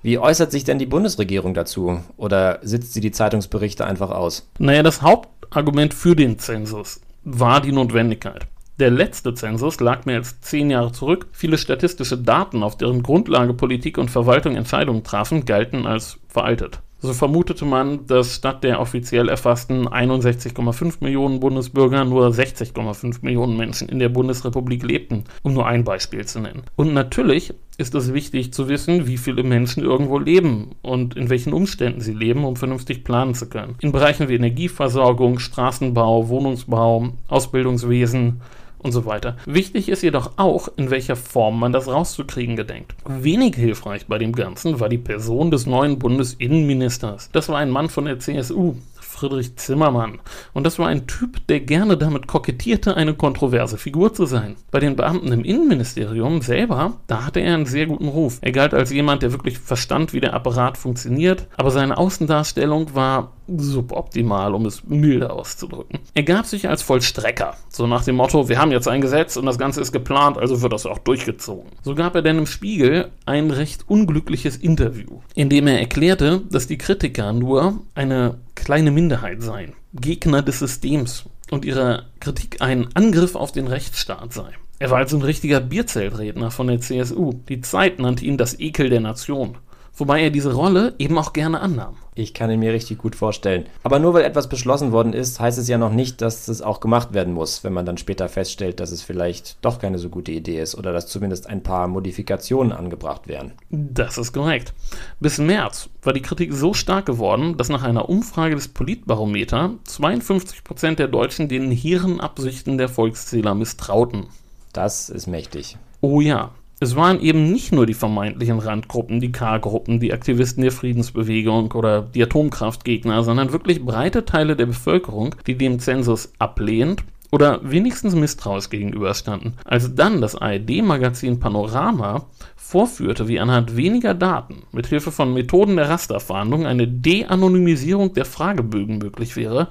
Wie 0.00 0.16
äußert 0.16 0.50
sich 0.50 0.64
denn 0.64 0.78
die 0.78 0.86
Bundesregierung 0.86 1.52
dazu? 1.52 2.00
Oder 2.16 2.60
sitzt 2.62 2.94
sie 2.94 3.02
die 3.02 3.12
Zeitungsberichte 3.12 3.84
einfach 3.84 4.10
aus? 4.10 4.48
Naja, 4.58 4.82
das 4.82 5.02
Hauptargument 5.02 5.92
für 5.92 6.16
den 6.16 6.38
Zensus 6.38 7.02
war 7.24 7.60
die 7.60 7.72
Notwendigkeit. 7.72 8.46
Der 8.78 8.90
letzte 8.92 9.34
Zensus 9.34 9.80
lag 9.80 10.04
mehr 10.06 10.18
als 10.18 10.40
zehn 10.40 10.70
Jahre 10.70 10.92
zurück. 10.92 11.26
Viele 11.32 11.58
statistische 11.58 12.16
Daten, 12.16 12.62
auf 12.62 12.76
deren 12.76 13.02
Grundlage 13.02 13.52
Politik 13.52 13.98
und 13.98 14.08
Verwaltung 14.08 14.54
Entscheidungen 14.54 15.02
trafen, 15.02 15.44
galten 15.44 15.84
als 15.84 16.20
veraltet. 16.28 16.80
So 17.00 17.12
vermutete 17.12 17.64
man, 17.64 18.06
dass 18.06 18.34
statt 18.34 18.64
der 18.64 18.80
offiziell 18.80 19.28
erfassten 19.28 19.88
61,5 19.88 20.96
Millionen 21.00 21.38
Bundesbürger 21.38 22.04
nur 22.04 22.28
60,5 22.28 23.18
Millionen 23.22 23.56
Menschen 23.56 23.88
in 23.88 24.00
der 24.00 24.08
Bundesrepublik 24.08 24.82
lebten, 24.82 25.24
um 25.42 25.54
nur 25.54 25.66
ein 25.66 25.84
Beispiel 25.84 26.24
zu 26.26 26.40
nennen. 26.40 26.62
Und 26.74 26.94
natürlich 26.94 27.54
ist 27.78 27.94
es 27.94 28.12
wichtig 28.12 28.52
zu 28.52 28.68
wissen, 28.68 29.06
wie 29.06 29.16
viele 29.16 29.44
Menschen 29.44 29.84
irgendwo 29.84 30.18
leben 30.18 30.72
und 30.82 31.16
in 31.16 31.30
welchen 31.30 31.52
Umständen 31.52 32.00
sie 32.00 32.14
leben, 32.14 32.44
um 32.44 32.56
vernünftig 32.56 33.04
planen 33.04 33.34
zu 33.34 33.48
können. 33.48 33.76
In 33.80 33.92
Bereichen 33.92 34.28
wie 34.28 34.34
Energieversorgung, 34.34 35.38
Straßenbau, 35.38 36.28
Wohnungsbau, 36.28 37.10
Ausbildungswesen, 37.28 38.40
und 38.78 38.92
so 38.92 39.04
weiter. 39.06 39.36
Wichtig 39.46 39.88
ist 39.88 40.02
jedoch 40.02 40.32
auch, 40.36 40.68
in 40.76 40.90
welcher 40.90 41.16
Form 41.16 41.58
man 41.58 41.72
das 41.72 41.88
rauszukriegen 41.88 42.56
gedenkt. 42.56 42.94
Wenig 43.06 43.56
hilfreich 43.56 44.06
bei 44.06 44.18
dem 44.18 44.32
Ganzen 44.32 44.80
war 44.80 44.88
die 44.88 44.98
Person 44.98 45.50
des 45.50 45.66
neuen 45.66 45.98
Bundesinnenministers. 45.98 47.30
Das 47.32 47.48
war 47.48 47.58
ein 47.58 47.70
Mann 47.70 47.88
von 47.88 48.04
der 48.04 48.18
CSU, 48.18 48.76
Friedrich 49.18 49.56
Zimmermann. 49.56 50.20
Und 50.52 50.64
das 50.64 50.78
war 50.78 50.86
ein 50.86 51.08
Typ, 51.08 51.44
der 51.48 51.58
gerne 51.60 51.96
damit 51.96 52.28
kokettierte, 52.28 52.96
eine 52.96 53.14
kontroverse 53.14 53.76
Figur 53.76 54.14
zu 54.14 54.26
sein. 54.26 54.54
Bei 54.70 54.78
den 54.78 54.94
Beamten 54.94 55.32
im 55.32 55.44
Innenministerium 55.44 56.40
selber, 56.40 56.94
da 57.08 57.26
hatte 57.26 57.40
er 57.40 57.54
einen 57.54 57.66
sehr 57.66 57.86
guten 57.86 58.08
Ruf. 58.08 58.38
Er 58.42 58.52
galt 58.52 58.74
als 58.74 58.92
jemand, 58.92 59.22
der 59.22 59.32
wirklich 59.32 59.58
verstand, 59.58 60.12
wie 60.12 60.20
der 60.20 60.34
Apparat 60.34 60.78
funktioniert, 60.78 61.48
aber 61.56 61.72
seine 61.72 61.98
Außendarstellung 61.98 62.94
war 62.94 63.32
suboptimal, 63.56 64.54
um 64.54 64.66
es 64.66 64.84
milde 64.84 65.30
auszudrücken. 65.30 66.00
Er 66.14 66.22
gab 66.22 66.46
sich 66.46 66.68
als 66.68 66.82
Vollstrecker, 66.82 67.54
so 67.70 67.86
nach 67.86 68.04
dem 68.04 68.16
Motto, 68.16 68.48
wir 68.48 68.58
haben 68.58 68.70
jetzt 68.70 68.88
ein 68.88 69.00
Gesetz 69.00 69.36
und 69.36 69.46
das 69.46 69.58
Ganze 69.58 69.80
ist 69.80 69.92
geplant, 69.92 70.36
also 70.36 70.60
wird 70.60 70.72
das 70.72 70.86
auch 70.86 70.98
durchgezogen. 70.98 71.70
So 71.82 71.94
gab 71.94 72.14
er 72.14 72.22
denn 72.22 72.38
im 72.38 72.46
Spiegel 72.46 73.10
ein 73.24 73.50
recht 73.50 73.88
unglückliches 73.88 74.56
Interview, 74.56 75.20
in 75.34 75.48
dem 75.48 75.66
er 75.66 75.80
erklärte, 75.80 76.42
dass 76.50 76.66
die 76.66 76.78
Kritiker 76.78 77.32
nur 77.32 77.80
eine 77.94 78.36
kleine 78.54 78.90
Minderheit 78.90 79.07
seien, 79.38 79.74
Gegner 79.94 80.42
des 80.42 80.58
Systems 80.58 81.24
und 81.50 81.64
ihre 81.64 82.06
Kritik 82.20 82.60
ein 82.60 82.88
Angriff 82.94 83.34
auf 83.34 83.52
den 83.52 83.66
Rechtsstaat 83.66 84.32
sei. 84.32 84.50
Er 84.78 84.90
war 84.90 84.98
also 84.98 85.16
ein 85.16 85.22
richtiger 85.22 85.60
Bierzeltredner 85.60 86.50
von 86.50 86.68
der 86.68 86.80
CSU. 86.80 87.32
Die 87.48 87.60
Zeit 87.60 87.98
nannte 87.98 88.24
ihn 88.24 88.38
das 88.38 88.58
Ekel 88.60 88.90
der 88.90 89.00
Nation 89.00 89.58
wobei 89.98 90.22
er 90.22 90.30
diese 90.30 90.52
Rolle 90.52 90.94
eben 90.98 91.18
auch 91.18 91.32
gerne 91.32 91.60
annahm. 91.60 91.96
Ich 92.14 92.34
kann 92.34 92.50
ihn 92.50 92.58
mir 92.58 92.72
richtig 92.72 92.98
gut 92.98 93.14
vorstellen. 93.14 93.66
Aber 93.84 94.00
nur 94.00 94.12
weil 94.12 94.24
etwas 94.24 94.48
beschlossen 94.48 94.90
worden 94.90 95.12
ist, 95.12 95.38
heißt 95.38 95.56
es 95.56 95.68
ja 95.68 95.78
noch 95.78 95.92
nicht, 95.92 96.20
dass 96.20 96.48
es 96.48 96.62
auch 96.62 96.80
gemacht 96.80 97.14
werden 97.14 97.32
muss, 97.32 97.62
wenn 97.62 97.72
man 97.72 97.86
dann 97.86 97.96
später 97.96 98.28
feststellt, 98.28 98.80
dass 98.80 98.90
es 98.90 99.02
vielleicht 99.02 99.64
doch 99.64 99.78
keine 99.78 99.98
so 99.98 100.08
gute 100.08 100.32
Idee 100.32 100.60
ist 100.60 100.74
oder 100.74 100.92
dass 100.92 101.06
zumindest 101.06 101.46
ein 101.46 101.62
paar 101.62 101.86
Modifikationen 101.86 102.72
angebracht 102.72 103.28
werden. 103.28 103.52
Das 103.70 104.18
ist 104.18 104.32
korrekt. 104.32 104.74
Bis 105.20 105.38
März 105.38 105.90
war 106.02 106.12
die 106.12 106.22
Kritik 106.22 106.52
so 106.52 106.74
stark 106.74 107.06
geworden, 107.06 107.56
dass 107.56 107.68
nach 107.68 107.84
einer 107.84 108.08
Umfrage 108.08 108.56
des 108.56 108.66
Politbarometer 108.66 109.74
52% 109.86 110.96
der 110.96 111.06
Deutschen 111.08 111.48
den 111.48 111.70
hehren 111.70 112.20
Absichten 112.20 112.78
der 112.78 112.88
Volkszähler 112.88 113.54
misstrauten. 113.54 114.26
Das 114.72 115.08
ist 115.08 115.28
mächtig. 115.28 115.78
Oh 116.00 116.20
ja, 116.20 116.50
es 116.80 116.94
waren 116.94 117.20
eben 117.20 117.50
nicht 117.50 117.72
nur 117.72 117.86
die 117.86 117.94
vermeintlichen 117.94 118.60
Randgruppen, 118.60 119.18
die 119.18 119.32
K-Gruppen, 119.32 119.98
die 119.98 120.12
Aktivisten 120.12 120.62
der 120.62 120.70
Friedensbewegung 120.70 121.72
oder 121.72 122.02
die 122.02 122.22
Atomkraftgegner, 122.22 123.24
sondern 123.24 123.52
wirklich 123.52 123.84
breite 123.84 124.24
Teile 124.24 124.54
der 124.54 124.66
Bevölkerung, 124.66 125.34
die 125.48 125.58
dem 125.58 125.80
Zensus 125.80 126.32
ablehnt 126.38 127.02
oder 127.32 127.60
wenigstens 127.68 128.14
misstrauisch 128.14 128.70
gegenüberstanden. 128.70 129.54
Als 129.64 129.94
dann 129.96 130.20
das 130.20 130.36
ARD-Magazin 130.36 131.40
Panorama 131.40 132.26
vorführte, 132.56 133.26
wie 133.26 133.40
anhand 133.40 133.76
weniger 133.76 134.14
Daten 134.14 134.62
mit 134.70 134.86
Hilfe 134.86 135.10
von 135.10 135.34
Methoden 135.34 135.76
der 135.76 135.90
Rasterfahndung 135.90 136.64
eine 136.64 136.86
De-Anonymisierung 136.86 138.14
der 138.14 138.24
Fragebögen 138.24 138.98
möglich 138.98 139.34
wäre, 139.34 139.68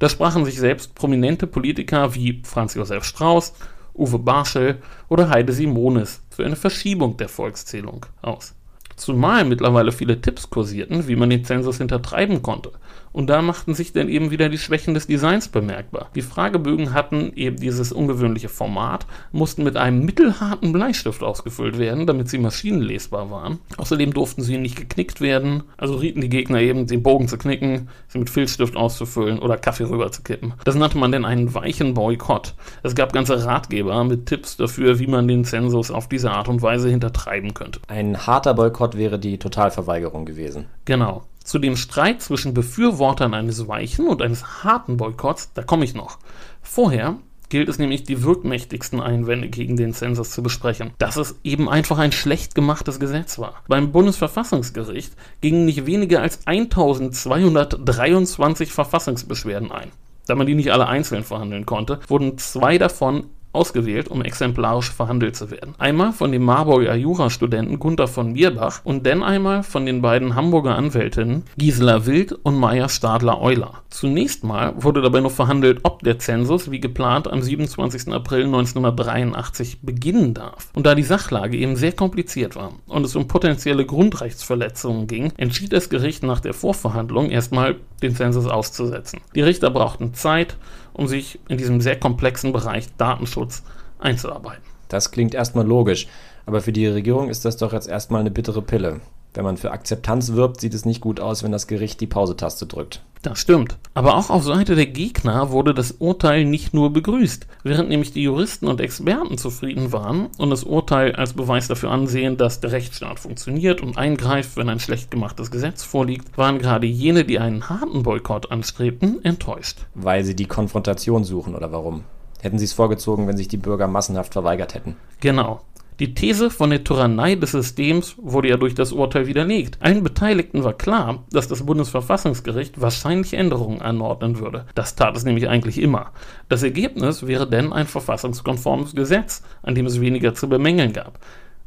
da 0.00 0.08
sprachen 0.08 0.44
sich 0.44 0.58
selbst 0.58 0.96
prominente 0.96 1.46
Politiker 1.46 2.14
wie 2.14 2.42
Franz 2.44 2.74
Josef 2.74 3.04
Strauß, 3.04 3.54
Uwe 3.94 4.18
Barschel 4.18 4.78
oder 5.08 5.28
Heide 5.28 5.52
Simonis 5.52 6.22
für 6.38 6.46
eine 6.46 6.54
Verschiebung 6.54 7.16
der 7.16 7.28
Volkszählung 7.28 8.06
aus. 8.22 8.54
Zumal 8.94 9.44
mittlerweile 9.44 9.90
viele 9.90 10.20
Tipps 10.20 10.48
kursierten, 10.48 11.08
wie 11.08 11.16
man 11.16 11.30
den 11.30 11.44
Zensus 11.44 11.78
hintertreiben 11.78 12.42
konnte 12.42 12.70
und 13.18 13.26
da 13.26 13.42
machten 13.42 13.74
sich 13.74 13.92
dann 13.92 14.08
eben 14.08 14.30
wieder 14.30 14.48
die 14.48 14.58
Schwächen 14.58 14.94
des 14.94 15.08
Designs 15.08 15.48
bemerkbar. 15.48 16.08
Die 16.14 16.22
Fragebögen 16.22 16.94
hatten 16.94 17.32
eben 17.34 17.56
dieses 17.56 17.90
ungewöhnliche 17.90 18.48
Format, 18.48 19.06
mussten 19.32 19.64
mit 19.64 19.76
einem 19.76 20.04
mittelharten 20.04 20.72
Bleistift 20.72 21.24
ausgefüllt 21.24 21.80
werden, 21.80 22.06
damit 22.06 22.28
sie 22.28 22.38
maschinenlesbar 22.38 23.28
waren. 23.28 23.58
Außerdem 23.76 24.14
durften 24.14 24.42
sie 24.42 24.56
nicht 24.56 24.76
geknickt 24.76 25.20
werden, 25.20 25.64
also 25.76 25.96
rieten 25.96 26.20
die 26.20 26.28
Gegner 26.28 26.60
eben, 26.60 26.86
den 26.86 27.02
Bogen 27.02 27.26
zu 27.26 27.38
knicken, 27.38 27.88
sie 28.06 28.20
mit 28.20 28.30
Filzstift 28.30 28.76
auszufüllen 28.76 29.40
oder 29.40 29.56
Kaffee 29.56 29.90
rüber 29.90 30.12
zu 30.12 30.22
kippen. 30.22 30.54
Das 30.64 30.76
nannte 30.76 30.96
man 30.96 31.10
dann 31.10 31.24
einen 31.24 31.52
weichen 31.52 31.94
Boykott. 31.94 32.54
Es 32.84 32.94
gab 32.94 33.12
ganze 33.12 33.44
Ratgeber 33.44 34.04
mit 34.04 34.26
Tipps 34.26 34.56
dafür, 34.58 35.00
wie 35.00 35.08
man 35.08 35.26
den 35.26 35.44
Zensus 35.44 35.90
auf 35.90 36.08
diese 36.08 36.30
Art 36.30 36.46
und 36.46 36.62
Weise 36.62 36.88
hintertreiben 36.88 37.52
könnte. 37.52 37.80
Ein 37.88 38.28
harter 38.28 38.54
Boykott 38.54 38.96
wäre 38.96 39.18
die 39.18 39.38
Totalverweigerung 39.38 40.24
gewesen. 40.24 40.66
Genau. 40.84 41.24
Zu 41.48 41.58
dem 41.58 41.76
Streit 41.78 42.20
zwischen 42.20 42.52
Befürwortern 42.52 43.32
eines 43.32 43.68
weichen 43.68 44.06
und 44.06 44.20
eines 44.20 44.64
harten 44.64 44.98
Boykotts, 44.98 45.54
da 45.54 45.62
komme 45.62 45.86
ich 45.86 45.94
noch. 45.94 46.18
Vorher 46.60 47.16
gilt 47.48 47.70
es 47.70 47.78
nämlich, 47.78 48.02
die 48.02 48.22
wirkmächtigsten 48.22 49.00
Einwände 49.00 49.48
gegen 49.48 49.78
den 49.78 49.94
Zensus 49.94 50.30
zu 50.30 50.42
besprechen, 50.42 50.90
dass 50.98 51.16
es 51.16 51.36
eben 51.44 51.70
einfach 51.70 51.96
ein 51.96 52.12
schlecht 52.12 52.54
gemachtes 52.54 53.00
Gesetz 53.00 53.38
war. 53.38 53.62
Beim 53.66 53.92
Bundesverfassungsgericht 53.92 55.14
gingen 55.40 55.64
nicht 55.64 55.86
weniger 55.86 56.20
als 56.20 56.46
1223 56.46 58.70
Verfassungsbeschwerden 58.70 59.72
ein. 59.72 59.90
Da 60.26 60.34
man 60.34 60.46
die 60.46 60.54
nicht 60.54 60.70
alle 60.70 60.86
einzeln 60.86 61.24
verhandeln 61.24 61.64
konnte, 61.64 62.00
wurden 62.08 62.36
zwei 62.36 62.76
davon 62.76 63.24
ausgewählt, 63.58 64.08
um 64.08 64.22
exemplarisch 64.22 64.90
verhandelt 64.90 65.34
zu 65.34 65.50
werden. 65.50 65.74
Einmal 65.78 66.12
von 66.12 66.30
dem 66.30 66.44
Marburger 66.44 66.94
Jurastudenten 66.94 67.80
Gunther 67.80 68.06
von 68.06 68.32
Mierbach 68.32 68.80
und 68.84 69.04
dann 69.04 69.22
einmal 69.22 69.64
von 69.64 69.84
den 69.84 70.00
beiden 70.00 70.36
Hamburger 70.36 70.76
Anwältinnen 70.76 71.42
Gisela 71.56 72.06
Wild 72.06 72.32
und 72.32 72.56
Maya 72.56 72.88
Stadler-Euler. 72.88 73.82
Zunächst 73.90 74.44
mal 74.44 74.74
wurde 74.76 75.02
dabei 75.02 75.20
noch 75.20 75.32
verhandelt, 75.32 75.80
ob 75.82 76.02
der 76.02 76.18
Zensus 76.18 76.70
wie 76.70 76.78
geplant 76.78 77.26
am 77.28 77.42
27. 77.42 78.12
April 78.12 78.44
1983 78.44 79.80
beginnen 79.82 80.34
darf. 80.34 80.68
Und 80.74 80.86
da 80.86 80.94
die 80.94 81.02
Sachlage 81.02 81.56
eben 81.56 81.74
sehr 81.74 81.92
kompliziert 81.92 82.54
war 82.54 82.72
und 82.86 83.04
es 83.04 83.16
um 83.16 83.26
potenzielle 83.26 83.84
Grundrechtsverletzungen 83.84 85.06
ging, 85.08 85.32
entschied 85.36 85.72
das 85.72 85.88
Gericht 85.88 86.22
nach 86.22 86.40
der 86.40 86.54
Vorverhandlung 86.54 87.30
erstmal, 87.30 87.76
den 88.02 88.14
Zensus 88.14 88.46
auszusetzen. 88.46 89.20
Die 89.34 89.40
Richter 89.40 89.70
brauchten 89.70 90.14
Zeit, 90.14 90.56
um 90.98 91.06
sich 91.06 91.38
in 91.48 91.56
diesem 91.56 91.80
sehr 91.80 91.98
komplexen 91.98 92.52
Bereich 92.52 92.88
Datenschutz 92.98 93.62
einzuarbeiten. 93.98 94.62
Das 94.88 95.10
klingt 95.10 95.34
erstmal 95.34 95.66
logisch, 95.66 96.08
aber 96.44 96.60
für 96.60 96.72
die 96.72 96.86
Regierung 96.86 97.30
ist 97.30 97.44
das 97.44 97.56
doch 97.56 97.72
jetzt 97.72 97.88
erstmal 97.88 98.20
eine 98.20 98.30
bittere 98.30 98.62
Pille. 98.62 99.00
Wenn 99.34 99.44
man 99.44 99.56
für 99.56 99.70
Akzeptanz 99.70 100.32
wirbt, 100.32 100.60
sieht 100.60 100.74
es 100.74 100.84
nicht 100.84 101.00
gut 101.00 101.20
aus, 101.20 101.42
wenn 101.42 101.52
das 101.52 101.66
Gericht 101.66 102.00
die 102.00 102.06
Pausetaste 102.06 102.66
drückt. 102.66 103.02
Das 103.22 103.40
stimmt. 103.40 103.76
Aber 103.94 104.16
auch 104.16 104.30
auf 104.30 104.44
Seite 104.44 104.76
der 104.76 104.86
Gegner 104.86 105.50
wurde 105.50 105.74
das 105.74 105.92
Urteil 105.92 106.44
nicht 106.44 106.72
nur 106.72 106.92
begrüßt. 106.92 107.46
Während 107.64 107.88
nämlich 107.88 108.12
die 108.12 108.22
Juristen 108.22 108.68
und 108.68 108.80
Experten 108.80 109.38
zufrieden 109.38 109.92
waren 109.92 110.28
und 110.38 110.50
das 110.50 110.62
Urteil 110.62 111.16
als 111.16 111.32
Beweis 111.32 111.66
dafür 111.66 111.90
ansehen, 111.90 112.36
dass 112.36 112.60
der 112.60 112.72
Rechtsstaat 112.72 113.18
funktioniert 113.18 113.82
und 113.82 113.98
eingreift, 113.98 114.56
wenn 114.56 114.68
ein 114.68 114.80
schlecht 114.80 115.10
gemachtes 115.10 115.50
Gesetz 115.50 115.82
vorliegt, 115.82 116.38
waren 116.38 116.58
gerade 116.58 116.86
jene, 116.86 117.24
die 117.24 117.40
einen 117.40 117.68
harten 117.68 118.04
Boykott 118.04 118.52
anstrebten, 118.52 119.24
enttäuscht. 119.24 119.86
Weil 119.94 120.24
sie 120.24 120.36
die 120.36 120.46
Konfrontation 120.46 121.24
suchen 121.24 121.56
oder 121.56 121.72
warum? 121.72 122.04
Hätten 122.40 122.58
sie 122.58 122.66
es 122.66 122.72
vorgezogen, 122.72 123.26
wenn 123.26 123.36
sich 123.36 123.48
die 123.48 123.56
Bürger 123.56 123.88
massenhaft 123.88 124.32
verweigert 124.32 124.74
hätten. 124.74 124.96
Genau. 125.20 125.60
Die 126.00 126.14
These 126.14 126.50
von 126.50 126.70
der 126.70 126.84
Tyrannei 126.84 127.34
des 127.34 127.50
Systems 127.50 128.14
wurde 128.18 128.50
ja 128.50 128.56
durch 128.56 128.76
das 128.76 128.92
Urteil 128.92 129.26
widerlegt. 129.26 129.78
Allen 129.80 130.04
Beteiligten 130.04 130.62
war 130.62 130.74
klar, 130.74 131.24
dass 131.32 131.48
das 131.48 131.66
Bundesverfassungsgericht 131.66 132.80
wahrscheinlich 132.80 133.34
Änderungen 133.34 133.82
anordnen 133.82 134.38
würde. 134.38 134.66
Das 134.76 134.94
tat 134.94 135.16
es 135.16 135.24
nämlich 135.24 135.48
eigentlich 135.48 135.80
immer. 135.80 136.12
Das 136.48 136.62
Ergebnis 136.62 137.26
wäre 137.26 137.50
denn 137.50 137.72
ein 137.72 137.88
verfassungskonformes 137.88 138.94
Gesetz, 138.94 139.42
an 139.62 139.74
dem 139.74 139.86
es 139.86 140.00
weniger 140.00 140.34
zu 140.34 140.48
bemängeln 140.48 140.92
gab. 140.92 141.18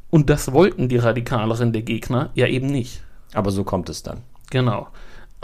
Und 0.10 0.30
das 0.30 0.54
wollten 0.54 0.88
die 0.88 0.98
Radikaleren 0.98 1.74
der 1.74 1.82
Gegner 1.82 2.30
ja 2.34 2.48
eben 2.48 2.68
nicht. 2.68 3.04
Aber 3.34 3.52
so 3.52 3.66
kommt 3.66 3.90
es 3.90 4.02
dann. 4.02 4.20
Genau. 4.50 4.88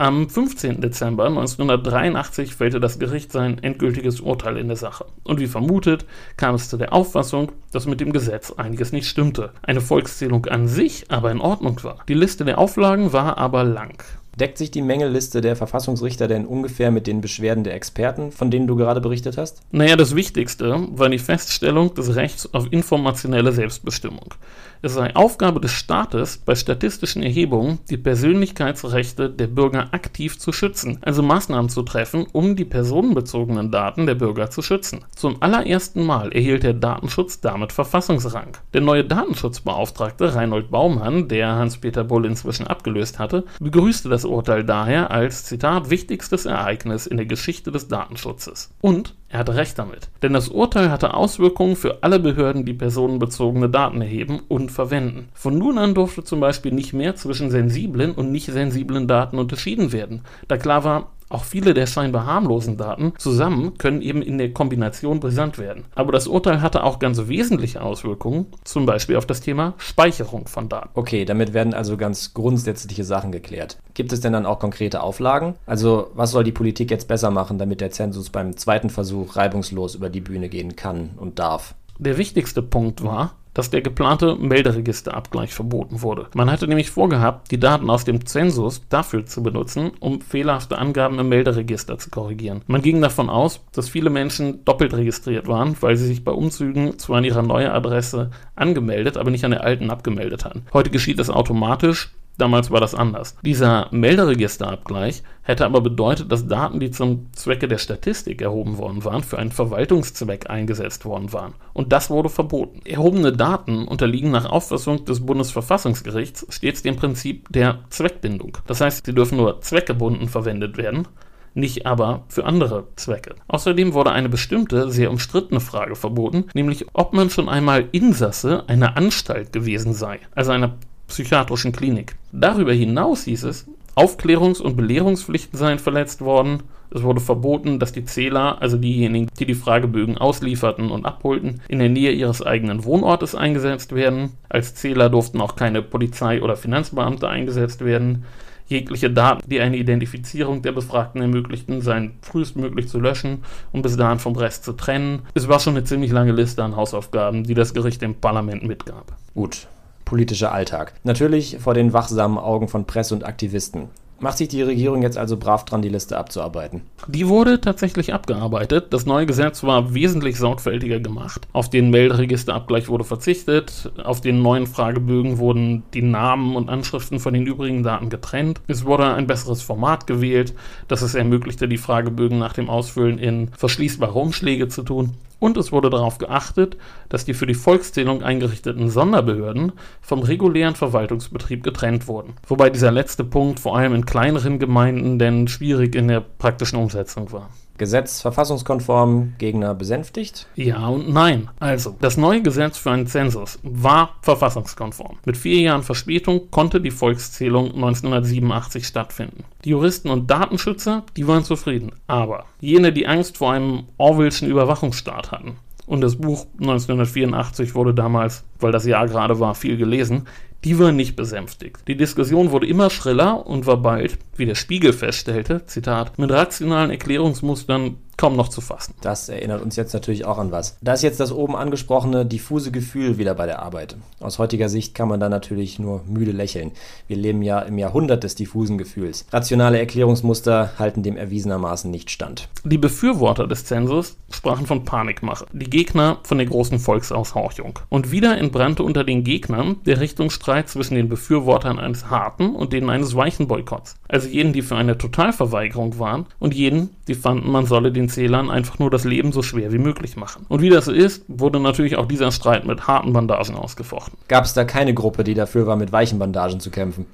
Am 0.00 0.30
15. 0.30 0.80
Dezember 0.80 1.26
1983 1.26 2.54
fällte 2.54 2.78
das 2.78 3.00
Gericht 3.00 3.32
sein 3.32 3.60
endgültiges 3.60 4.20
Urteil 4.20 4.56
in 4.56 4.68
der 4.68 4.76
Sache. 4.76 5.06
Und 5.24 5.40
wie 5.40 5.48
vermutet, 5.48 6.06
kam 6.36 6.54
es 6.54 6.68
zu 6.68 6.76
der 6.76 6.92
Auffassung, 6.92 7.50
dass 7.72 7.86
mit 7.86 8.00
dem 8.00 8.12
Gesetz 8.12 8.52
einiges 8.52 8.92
nicht 8.92 9.08
stimmte. 9.08 9.50
Eine 9.60 9.80
Volkszählung 9.80 10.46
an 10.46 10.68
sich 10.68 11.10
aber 11.10 11.32
in 11.32 11.40
Ordnung 11.40 11.82
war. 11.82 11.96
Die 12.08 12.14
Liste 12.14 12.44
der 12.44 12.58
Auflagen 12.58 13.12
war 13.12 13.38
aber 13.38 13.64
lang. 13.64 14.04
Deckt 14.38 14.56
sich 14.56 14.70
die 14.70 14.82
Mängelliste 14.82 15.40
der 15.40 15.56
Verfassungsrichter 15.56 16.28
denn 16.28 16.46
ungefähr 16.46 16.92
mit 16.92 17.08
den 17.08 17.20
Beschwerden 17.20 17.64
der 17.64 17.74
Experten, 17.74 18.30
von 18.30 18.52
denen 18.52 18.68
du 18.68 18.76
gerade 18.76 19.00
berichtet 19.00 19.36
hast? 19.36 19.62
Naja, 19.72 19.96
das 19.96 20.14
Wichtigste 20.14 20.86
war 20.92 21.08
die 21.08 21.18
Feststellung 21.18 21.92
des 21.94 22.14
Rechts 22.14 22.54
auf 22.54 22.72
informationelle 22.72 23.50
Selbstbestimmung. 23.50 24.34
Es 24.80 24.94
sei 24.94 25.14
Aufgabe 25.16 25.60
des 25.60 25.72
Staates, 25.72 26.38
bei 26.38 26.54
statistischen 26.54 27.24
Erhebungen 27.24 27.80
die 27.90 27.96
Persönlichkeitsrechte 27.96 29.28
der 29.28 29.48
Bürger 29.48 29.88
aktiv 29.92 30.38
zu 30.38 30.52
schützen, 30.52 30.98
also 31.02 31.20
Maßnahmen 31.20 31.68
zu 31.68 31.82
treffen, 31.82 32.26
um 32.32 32.54
die 32.54 32.64
personenbezogenen 32.64 33.72
Daten 33.72 34.06
der 34.06 34.14
Bürger 34.14 34.50
zu 34.50 34.62
schützen. 34.62 35.04
Zum 35.16 35.42
allerersten 35.42 36.06
Mal 36.06 36.30
erhielt 36.30 36.62
der 36.62 36.74
Datenschutz 36.74 37.40
damit 37.40 37.72
Verfassungsrang. 37.72 38.56
Der 38.72 38.80
neue 38.80 39.04
Datenschutzbeauftragte 39.04 40.36
Reinhold 40.36 40.70
Baumann, 40.70 41.26
der 41.26 41.56
Hans-Peter 41.56 42.04
Bull 42.04 42.24
inzwischen 42.24 42.68
abgelöst 42.68 43.18
hatte, 43.18 43.44
begrüßte 43.58 44.08
das 44.08 44.24
Urteil 44.24 44.62
daher 44.62 45.10
als 45.10 45.44
Zitat 45.44 45.90
wichtigstes 45.90 46.46
Ereignis 46.46 47.08
in 47.08 47.16
der 47.16 47.26
Geschichte 47.26 47.72
des 47.72 47.88
Datenschutzes. 47.88 48.72
Und 48.80 49.16
er 49.30 49.40
hatte 49.40 49.56
recht 49.56 49.78
damit. 49.78 50.08
Denn 50.22 50.32
das 50.32 50.48
Urteil 50.48 50.90
hatte 50.90 51.14
Auswirkungen 51.14 51.76
für 51.76 52.02
alle 52.02 52.18
Behörden, 52.18 52.64
die 52.64 52.72
personenbezogene 52.72 53.68
Daten 53.68 54.00
erheben 54.00 54.40
und 54.48 54.70
verwenden. 54.70 55.28
Von 55.34 55.58
nun 55.58 55.76
an 55.76 55.94
durfte 55.94 56.24
zum 56.24 56.40
Beispiel 56.40 56.72
nicht 56.72 56.94
mehr 56.94 57.14
zwischen 57.14 57.50
sensiblen 57.50 58.12
und 58.12 58.32
nicht 58.32 58.46
sensiblen 58.46 59.06
Daten 59.06 59.38
unterschieden 59.38 59.92
werden, 59.92 60.22
da 60.48 60.56
klar 60.56 60.84
war, 60.84 61.10
auch 61.28 61.44
viele 61.44 61.74
der 61.74 61.86
scheinbar 61.86 62.26
harmlosen 62.26 62.76
Daten 62.76 63.12
zusammen 63.18 63.76
können 63.78 64.02
eben 64.02 64.22
in 64.22 64.38
der 64.38 64.52
Kombination 64.52 65.20
brisant 65.20 65.58
werden. 65.58 65.84
Aber 65.94 66.12
das 66.12 66.26
Urteil 66.26 66.62
hatte 66.62 66.84
auch 66.84 66.98
ganz 66.98 67.28
wesentliche 67.28 67.82
Auswirkungen, 67.82 68.46
zum 68.64 68.86
Beispiel 68.86 69.16
auf 69.16 69.26
das 69.26 69.40
Thema 69.40 69.74
Speicherung 69.78 70.46
von 70.46 70.68
Daten. 70.68 70.90
Okay, 70.94 71.24
damit 71.24 71.52
werden 71.52 71.74
also 71.74 71.96
ganz 71.96 72.34
grundsätzliche 72.34 73.04
Sachen 73.04 73.32
geklärt. 73.32 73.78
Gibt 73.94 74.12
es 74.12 74.20
denn 74.20 74.32
dann 74.32 74.46
auch 74.46 74.58
konkrete 74.58 75.02
Auflagen? 75.02 75.54
Also, 75.66 76.10
was 76.14 76.30
soll 76.30 76.44
die 76.44 76.52
Politik 76.52 76.90
jetzt 76.90 77.08
besser 77.08 77.30
machen, 77.30 77.58
damit 77.58 77.80
der 77.80 77.90
Zensus 77.90 78.30
beim 78.30 78.56
zweiten 78.56 78.90
Versuch 78.90 79.36
reibungslos 79.36 79.94
über 79.94 80.10
die 80.10 80.20
Bühne 80.20 80.48
gehen 80.48 80.76
kann 80.76 81.10
und 81.16 81.38
darf? 81.38 81.74
Der 81.98 82.16
wichtigste 82.16 82.62
Punkt 82.62 83.02
war, 83.02 83.34
dass 83.58 83.70
der 83.70 83.82
geplante 83.82 84.36
Melderegisterabgleich 84.36 85.52
verboten 85.52 86.00
wurde. 86.02 86.28
Man 86.32 86.48
hatte 86.48 86.68
nämlich 86.68 86.92
vorgehabt, 86.92 87.50
die 87.50 87.58
Daten 87.58 87.90
aus 87.90 88.04
dem 88.04 88.24
Zensus 88.24 88.82
dafür 88.88 89.26
zu 89.26 89.42
benutzen, 89.42 89.90
um 89.98 90.20
fehlerhafte 90.20 90.78
Angaben 90.78 91.18
im 91.18 91.28
Melderegister 91.28 91.98
zu 91.98 92.08
korrigieren. 92.08 92.62
Man 92.68 92.82
ging 92.82 93.02
davon 93.02 93.28
aus, 93.28 93.60
dass 93.72 93.88
viele 93.88 94.10
Menschen 94.10 94.64
doppelt 94.64 94.94
registriert 94.94 95.48
waren, 95.48 95.76
weil 95.80 95.96
sie 95.96 96.06
sich 96.06 96.22
bei 96.22 96.30
Umzügen 96.30 97.00
zwar 97.00 97.16
an 97.16 97.24
ihrer 97.24 97.42
neuen 97.42 97.72
Adresse 97.72 98.30
angemeldet, 98.54 99.16
aber 99.16 99.32
nicht 99.32 99.44
an 99.44 99.50
der 99.50 99.64
alten 99.64 99.90
abgemeldet 99.90 100.44
hatten. 100.44 100.62
Heute 100.72 100.90
geschieht 100.90 101.18
das 101.18 101.28
automatisch 101.28 102.12
Damals 102.38 102.70
war 102.70 102.80
das 102.80 102.94
anders. 102.94 103.36
Dieser 103.42 103.88
Melderegisterabgleich 103.90 105.24
hätte 105.42 105.66
aber 105.66 105.80
bedeutet, 105.80 106.30
dass 106.30 106.46
Daten, 106.46 106.78
die 106.78 106.92
zum 106.92 107.26
Zwecke 107.32 107.66
der 107.66 107.78
Statistik 107.78 108.40
erhoben 108.40 108.78
worden 108.78 109.04
waren, 109.04 109.24
für 109.24 109.38
einen 109.38 109.50
Verwaltungszweck 109.50 110.48
eingesetzt 110.48 111.04
worden 111.04 111.32
waren. 111.32 111.54
Und 111.72 111.92
das 111.92 112.10
wurde 112.10 112.28
verboten. 112.28 112.80
Erhobene 112.84 113.32
Daten 113.32 113.88
unterliegen 113.88 114.30
nach 114.30 114.46
Auffassung 114.46 115.04
des 115.04 115.26
Bundesverfassungsgerichts 115.26 116.46
stets 116.48 116.82
dem 116.82 116.94
Prinzip 116.94 117.48
der 117.50 117.80
Zweckbindung. 117.90 118.56
Das 118.68 118.80
heißt, 118.80 119.06
sie 119.06 119.14
dürfen 119.14 119.36
nur 119.36 119.60
zweckgebunden 119.60 120.28
verwendet 120.28 120.76
werden 120.76 121.08
nicht 121.54 121.86
aber 121.86 122.24
für 122.28 122.44
andere 122.44 122.86
Zwecke. 122.96 123.34
Außerdem 123.48 123.92
wurde 123.92 124.12
eine 124.12 124.28
bestimmte, 124.28 124.90
sehr 124.90 125.10
umstrittene 125.10 125.60
Frage 125.60 125.96
verboten, 125.96 126.44
nämlich 126.54 126.86
ob 126.92 127.14
man 127.14 127.30
schon 127.30 127.48
einmal 127.48 127.88
Insasse 127.90 128.68
einer 128.68 128.96
Anstalt 128.96 129.52
gewesen 129.52 129.92
sei, 129.92 130.20
also 130.34 130.52
einer 130.52 130.76
psychiatrischen 131.08 131.72
Klinik. 131.72 132.16
Darüber 132.32 132.72
hinaus 132.72 133.24
hieß 133.24 133.44
es, 133.44 133.66
Aufklärungs- 133.98 134.62
und 134.62 134.76
Belehrungspflichten 134.76 135.58
seien 135.58 135.80
verletzt 135.80 136.20
worden. 136.20 136.62
Es 136.90 137.02
wurde 137.02 137.20
verboten, 137.20 137.80
dass 137.80 137.90
die 137.90 138.04
Zähler, 138.04 138.62
also 138.62 138.76
diejenigen, 138.76 139.28
die 139.40 139.44
die 139.44 139.56
Fragebögen 139.56 140.16
auslieferten 140.16 140.92
und 140.92 141.04
abholten, 141.04 141.60
in 141.68 141.80
der 141.80 141.88
Nähe 141.88 142.12
ihres 142.12 142.40
eigenen 142.40 142.84
Wohnortes 142.84 143.34
eingesetzt 143.34 143.94
werden. 143.94 144.34
Als 144.48 144.76
Zähler 144.76 145.10
durften 145.10 145.40
auch 145.40 145.56
keine 145.56 145.82
Polizei 145.82 146.40
oder 146.40 146.54
Finanzbeamte 146.54 147.28
eingesetzt 147.28 147.84
werden. 147.84 148.24
Jegliche 148.68 149.10
Daten, 149.10 149.48
die 149.50 149.60
eine 149.60 149.76
Identifizierung 149.78 150.62
der 150.62 150.72
Befragten 150.72 151.20
ermöglichten, 151.20 151.80
seien 151.80 152.12
frühestmöglich 152.22 152.86
zu 152.86 153.00
löschen 153.00 153.42
und 153.72 153.82
bis 153.82 153.96
dahin 153.96 154.20
vom 154.20 154.36
Rest 154.36 154.62
zu 154.62 154.74
trennen. 154.74 155.22
Es 155.34 155.48
war 155.48 155.58
schon 155.58 155.74
eine 155.74 155.84
ziemlich 155.84 156.12
lange 156.12 156.32
Liste 156.32 156.62
an 156.62 156.76
Hausaufgaben, 156.76 157.42
die 157.42 157.54
das 157.54 157.74
Gericht 157.74 158.00
dem 158.02 158.14
Parlament 158.14 158.62
mitgab. 158.62 159.16
Gut, 159.34 159.66
politischer 160.08 160.52
Alltag. 160.52 160.94
Natürlich 161.04 161.58
vor 161.60 161.74
den 161.74 161.92
wachsamen 161.92 162.38
Augen 162.38 162.68
von 162.68 162.86
Presse 162.86 163.14
und 163.14 163.26
Aktivisten. 163.26 163.90
Macht 164.20 164.38
sich 164.38 164.48
die 164.48 164.62
Regierung 164.62 165.02
jetzt 165.02 165.18
also 165.18 165.36
brav 165.36 165.64
dran, 165.64 165.82
die 165.82 165.90
Liste 165.90 166.16
abzuarbeiten? 166.16 166.80
Die 167.06 167.28
wurde 167.28 167.60
tatsächlich 167.60 168.12
abgearbeitet. 168.12 168.86
Das 168.90 169.06
neue 169.06 169.26
Gesetz 169.26 169.62
war 169.62 169.94
wesentlich 169.94 170.38
sorgfältiger 170.38 170.98
gemacht. 170.98 171.46
Auf 171.52 171.70
den 171.70 171.90
Melderegisterabgleich 171.90 172.88
wurde 172.88 173.04
verzichtet. 173.04 173.92
Auf 174.02 174.20
den 174.20 174.42
neuen 174.42 174.66
Fragebögen 174.66 175.38
wurden 175.38 175.84
die 175.94 176.02
Namen 176.02 176.56
und 176.56 176.68
Anschriften 176.68 177.20
von 177.20 177.34
den 177.34 177.46
übrigen 177.46 177.84
Daten 177.84 178.08
getrennt. 178.08 178.60
Es 178.66 178.86
wurde 178.86 179.04
ein 179.14 179.28
besseres 179.28 179.62
Format 179.62 180.08
gewählt, 180.08 180.54
das 180.88 181.02
es 181.02 181.14
ermöglichte, 181.14 181.68
die 181.68 181.78
Fragebögen 181.78 182.38
nach 182.38 182.54
dem 182.54 182.70
Ausfüllen 182.70 183.18
in 183.18 183.50
verschließbare 183.56 184.18
Umschläge 184.18 184.68
zu 184.68 184.82
tun. 184.82 185.14
Und 185.40 185.56
es 185.56 185.70
wurde 185.70 185.90
darauf 185.90 186.18
geachtet, 186.18 186.76
dass 187.08 187.24
die 187.24 187.34
für 187.34 187.46
die 187.46 187.54
Volkszählung 187.54 188.22
eingerichteten 188.22 188.90
Sonderbehörden 188.90 189.72
vom 190.00 190.20
regulären 190.20 190.74
Verwaltungsbetrieb 190.74 191.62
getrennt 191.62 192.08
wurden. 192.08 192.34
Wobei 192.46 192.70
dieser 192.70 192.90
letzte 192.90 193.24
Punkt 193.24 193.60
vor 193.60 193.76
allem 193.76 193.94
in 193.94 194.06
kleineren 194.06 194.58
Gemeinden 194.58 195.18
denn 195.18 195.46
schwierig 195.46 195.94
in 195.94 196.08
der 196.08 196.20
praktischen 196.20 196.78
Umsetzung 196.78 197.30
war. 197.30 197.50
Gesetz 197.78 198.20
verfassungskonform, 198.20 199.34
Gegner 199.38 199.74
besänftigt? 199.74 200.46
Ja 200.56 200.88
und 200.88 201.08
nein. 201.08 201.48
Also, 201.60 201.96
das 202.00 202.16
neue 202.16 202.42
Gesetz 202.42 202.76
für 202.76 202.90
einen 202.90 203.06
Zensus 203.06 203.58
war 203.62 204.16
verfassungskonform. 204.22 205.18
Mit 205.24 205.36
vier 205.36 205.60
Jahren 205.60 205.82
Verspätung 205.82 206.50
konnte 206.50 206.80
die 206.80 206.90
Volkszählung 206.90 207.66
1987 207.74 208.86
stattfinden. 208.86 209.44
Die 209.64 209.70
Juristen 209.70 210.10
und 210.10 210.30
Datenschützer, 210.30 211.04
die 211.16 211.26
waren 211.26 211.44
zufrieden. 211.44 211.92
Aber 212.06 212.44
jene, 212.60 212.92
die 212.92 213.06
Angst 213.06 213.38
vor 213.38 213.52
einem 213.52 213.84
Orwellschen 213.96 214.48
Überwachungsstaat 214.48 215.30
hatten, 215.32 215.56
und 215.88 216.02
das 216.02 216.16
Buch 216.16 216.46
1984 216.60 217.74
wurde 217.74 217.94
damals, 217.94 218.44
weil 218.60 218.72
das 218.72 218.84
Jahr 218.84 219.06
gerade 219.08 219.40
war, 219.40 219.54
viel 219.54 219.78
gelesen, 219.78 220.26
die 220.64 220.78
war 220.78 220.92
nicht 220.92 221.14
besänftigt. 221.16 221.86
Die 221.86 221.96
Diskussion 221.96 222.50
wurde 222.50 222.66
immer 222.66 222.90
schriller 222.90 223.46
und 223.46 223.66
war 223.66 223.76
bald, 223.76 224.18
wie 224.36 224.46
der 224.46 224.56
Spiegel 224.56 224.92
feststellte, 224.92 225.64
Zitat, 225.66 226.18
mit 226.18 226.30
rationalen 226.30 226.90
Erklärungsmustern 226.90 227.98
kaum 228.18 228.36
noch 228.36 228.48
zu 228.48 228.60
fassen. 228.60 228.94
Das 229.00 229.30
erinnert 229.30 229.62
uns 229.62 229.76
jetzt 229.76 229.94
natürlich 229.94 230.26
auch 230.26 230.36
an 230.36 230.52
was. 230.52 230.76
Da 230.82 230.92
ist 230.92 231.02
jetzt 231.02 231.20
das 231.20 231.32
oben 231.32 231.56
angesprochene 231.56 232.26
diffuse 232.26 232.70
Gefühl 232.70 233.16
wieder 233.16 233.34
bei 233.34 233.46
der 233.46 233.62
Arbeit. 233.62 233.96
Aus 234.20 234.38
heutiger 234.38 234.68
Sicht 234.68 234.94
kann 234.94 235.08
man 235.08 235.20
da 235.20 235.30
natürlich 235.30 235.78
nur 235.78 236.02
müde 236.06 236.32
lächeln. 236.32 236.72
Wir 237.06 237.16
leben 237.16 237.40
ja 237.42 237.60
im 237.60 237.78
Jahrhundert 237.78 238.24
des 238.24 238.34
diffusen 238.34 238.76
Gefühls. 238.76 239.24
Rationale 239.32 239.78
Erklärungsmuster 239.78 240.72
halten 240.78 241.02
dem 241.02 241.16
erwiesenermaßen 241.16 241.90
nicht 241.90 242.10
stand. 242.10 242.48
Die 242.64 242.76
Befürworter 242.76 243.46
des 243.46 243.64
Zensus 243.64 244.16
sprachen 244.30 244.66
von 244.66 244.84
Panikmache, 244.84 245.46
die 245.52 245.70
Gegner 245.70 246.18
von 246.24 246.38
der 246.38 246.48
großen 246.48 246.80
Volksaushorchung. 246.80 247.78
Und 247.88 248.10
wieder 248.10 248.36
entbrannte 248.36 248.82
unter 248.82 249.04
den 249.04 249.22
Gegnern 249.22 249.76
der 249.86 250.00
Richtungsstreit 250.00 250.68
zwischen 250.68 250.96
den 250.96 251.08
Befürwortern 251.08 251.78
eines 251.78 252.10
harten 252.10 252.54
und 252.54 252.72
denen 252.72 252.90
eines 252.90 253.14
weichen 253.14 253.46
Boykotts. 253.46 253.94
Also 254.08 254.28
jenen, 254.28 254.52
die 254.52 254.62
für 254.62 254.76
eine 254.76 254.96
Totalverweigerung 254.96 255.98
waren 255.98 256.26
und 256.38 256.54
jenen, 256.54 256.90
die 257.06 257.14
fanden, 257.14 257.50
man 257.50 257.66
solle 257.66 257.92
den 257.92 258.08
Zählern 258.08 258.50
einfach 258.50 258.78
nur 258.78 258.90
das 258.90 259.04
Leben 259.04 259.32
so 259.32 259.42
schwer 259.42 259.72
wie 259.72 259.78
möglich 259.78 260.16
machen. 260.16 260.46
Und 260.48 260.62
wie 260.62 260.70
das 260.70 260.86
so 260.86 260.92
ist, 260.92 261.24
wurde 261.28 261.60
natürlich 261.60 261.96
auch 261.96 262.06
dieser 262.06 262.32
Streit 262.32 262.66
mit 262.66 262.86
harten 262.86 263.12
Bandagen 263.12 263.54
ausgefochten. 263.54 264.18
Gab 264.28 264.44
es 264.44 264.54
da 264.54 264.64
keine 264.64 264.94
Gruppe, 264.94 265.24
die 265.24 265.34
dafür 265.34 265.66
war, 265.66 265.76
mit 265.76 265.92
weichen 265.92 266.18
Bandagen 266.18 266.60
zu 266.60 266.70
kämpfen? 266.70 267.06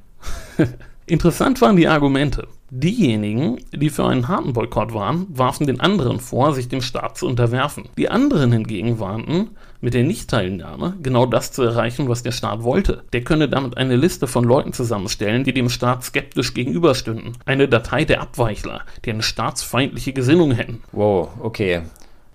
Interessant 1.07 1.61
waren 1.61 1.77
die 1.77 1.89
Argumente. 1.89 2.49
Diejenigen, 2.71 3.61
die 3.73 3.91
für 3.91 4.07
einen 4.07 4.27
harten 4.27 4.55
Boykott 4.55 4.95
waren, 4.95 5.27
warfen 5.29 5.67
den 5.67 5.81
anderen 5.81 6.19
vor, 6.19 6.55
sich 6.55 6.69
dem 6.69 6.81
Staat 6.81 7.19
zu 7.19 7.27
unterwerfen. 7.27 7.85
Die 7.99 8.09
anderen 8.09 8.53
hingegen 8.53 8.99
warnten, 8.99 9.51
mit 9.85 9.93
der 9.93 10.03
Nichtteilnahme 10.03 10.97
genau 11.03 11.27
das 11.27 11.53
zu 11.53 11.63
erreichen, 11.63 12.09
was 12.09 12.23
der 12.23 12.33
Staat 12.33 12.63
wollte. 12.63 13.05
Der 13.13 13.23
könne 13.23 13.51
damit 13.51 13.77
eine 13.77 13.97
Liste 13.97 14.27
von 14.27 14.43
Leuten 14.43 14.73
zusammenstellen, 14.73 15.45
die 15.45 15.53
dem 15.53 15.69
Staat 15.69 16.03
skeptisch 16.05 16.55
gegenüberstünden. 16.55 17.37
Eine 17.45 17.69
Datei 17.69 18.07
der 18.07 18.23
Abweichler, 18.23 18.81
die 19.05 19.11
eine 19.11 19.23
staatsfeindliche 19.23 20.15
Gesinnung 20.15 20.53
hätten. 20.53 20.83
Wow, 20.93 21.29
okay. 21.39 21.83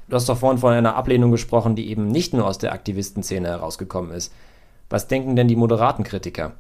Du 0.08 0.16
hast 0.16 0.30
doch 0.30 0.38
vorhin 0.38 0.60
von 0.60 0.74
einer 0.74 0.96
Ablehnung 0.96 1.32
gesprochen, 1.32 1.76
die 1.76 1.90
eben 1.90 2.08
nicht 2.08 2.34
nur 2.34 2.46
aus 2.46 2.60
der 2.60 2.72
Aktivistenszene 2.72 3.48
herausgekommen 3.48 4.12
ist. 4.12 4.32
Was 4.90 5.08
denken 5.08 5.36
denn 5.36 5.48
die 5.48 5.56
moderaten 5.56 6.04
Kritiker? 6.04 6.54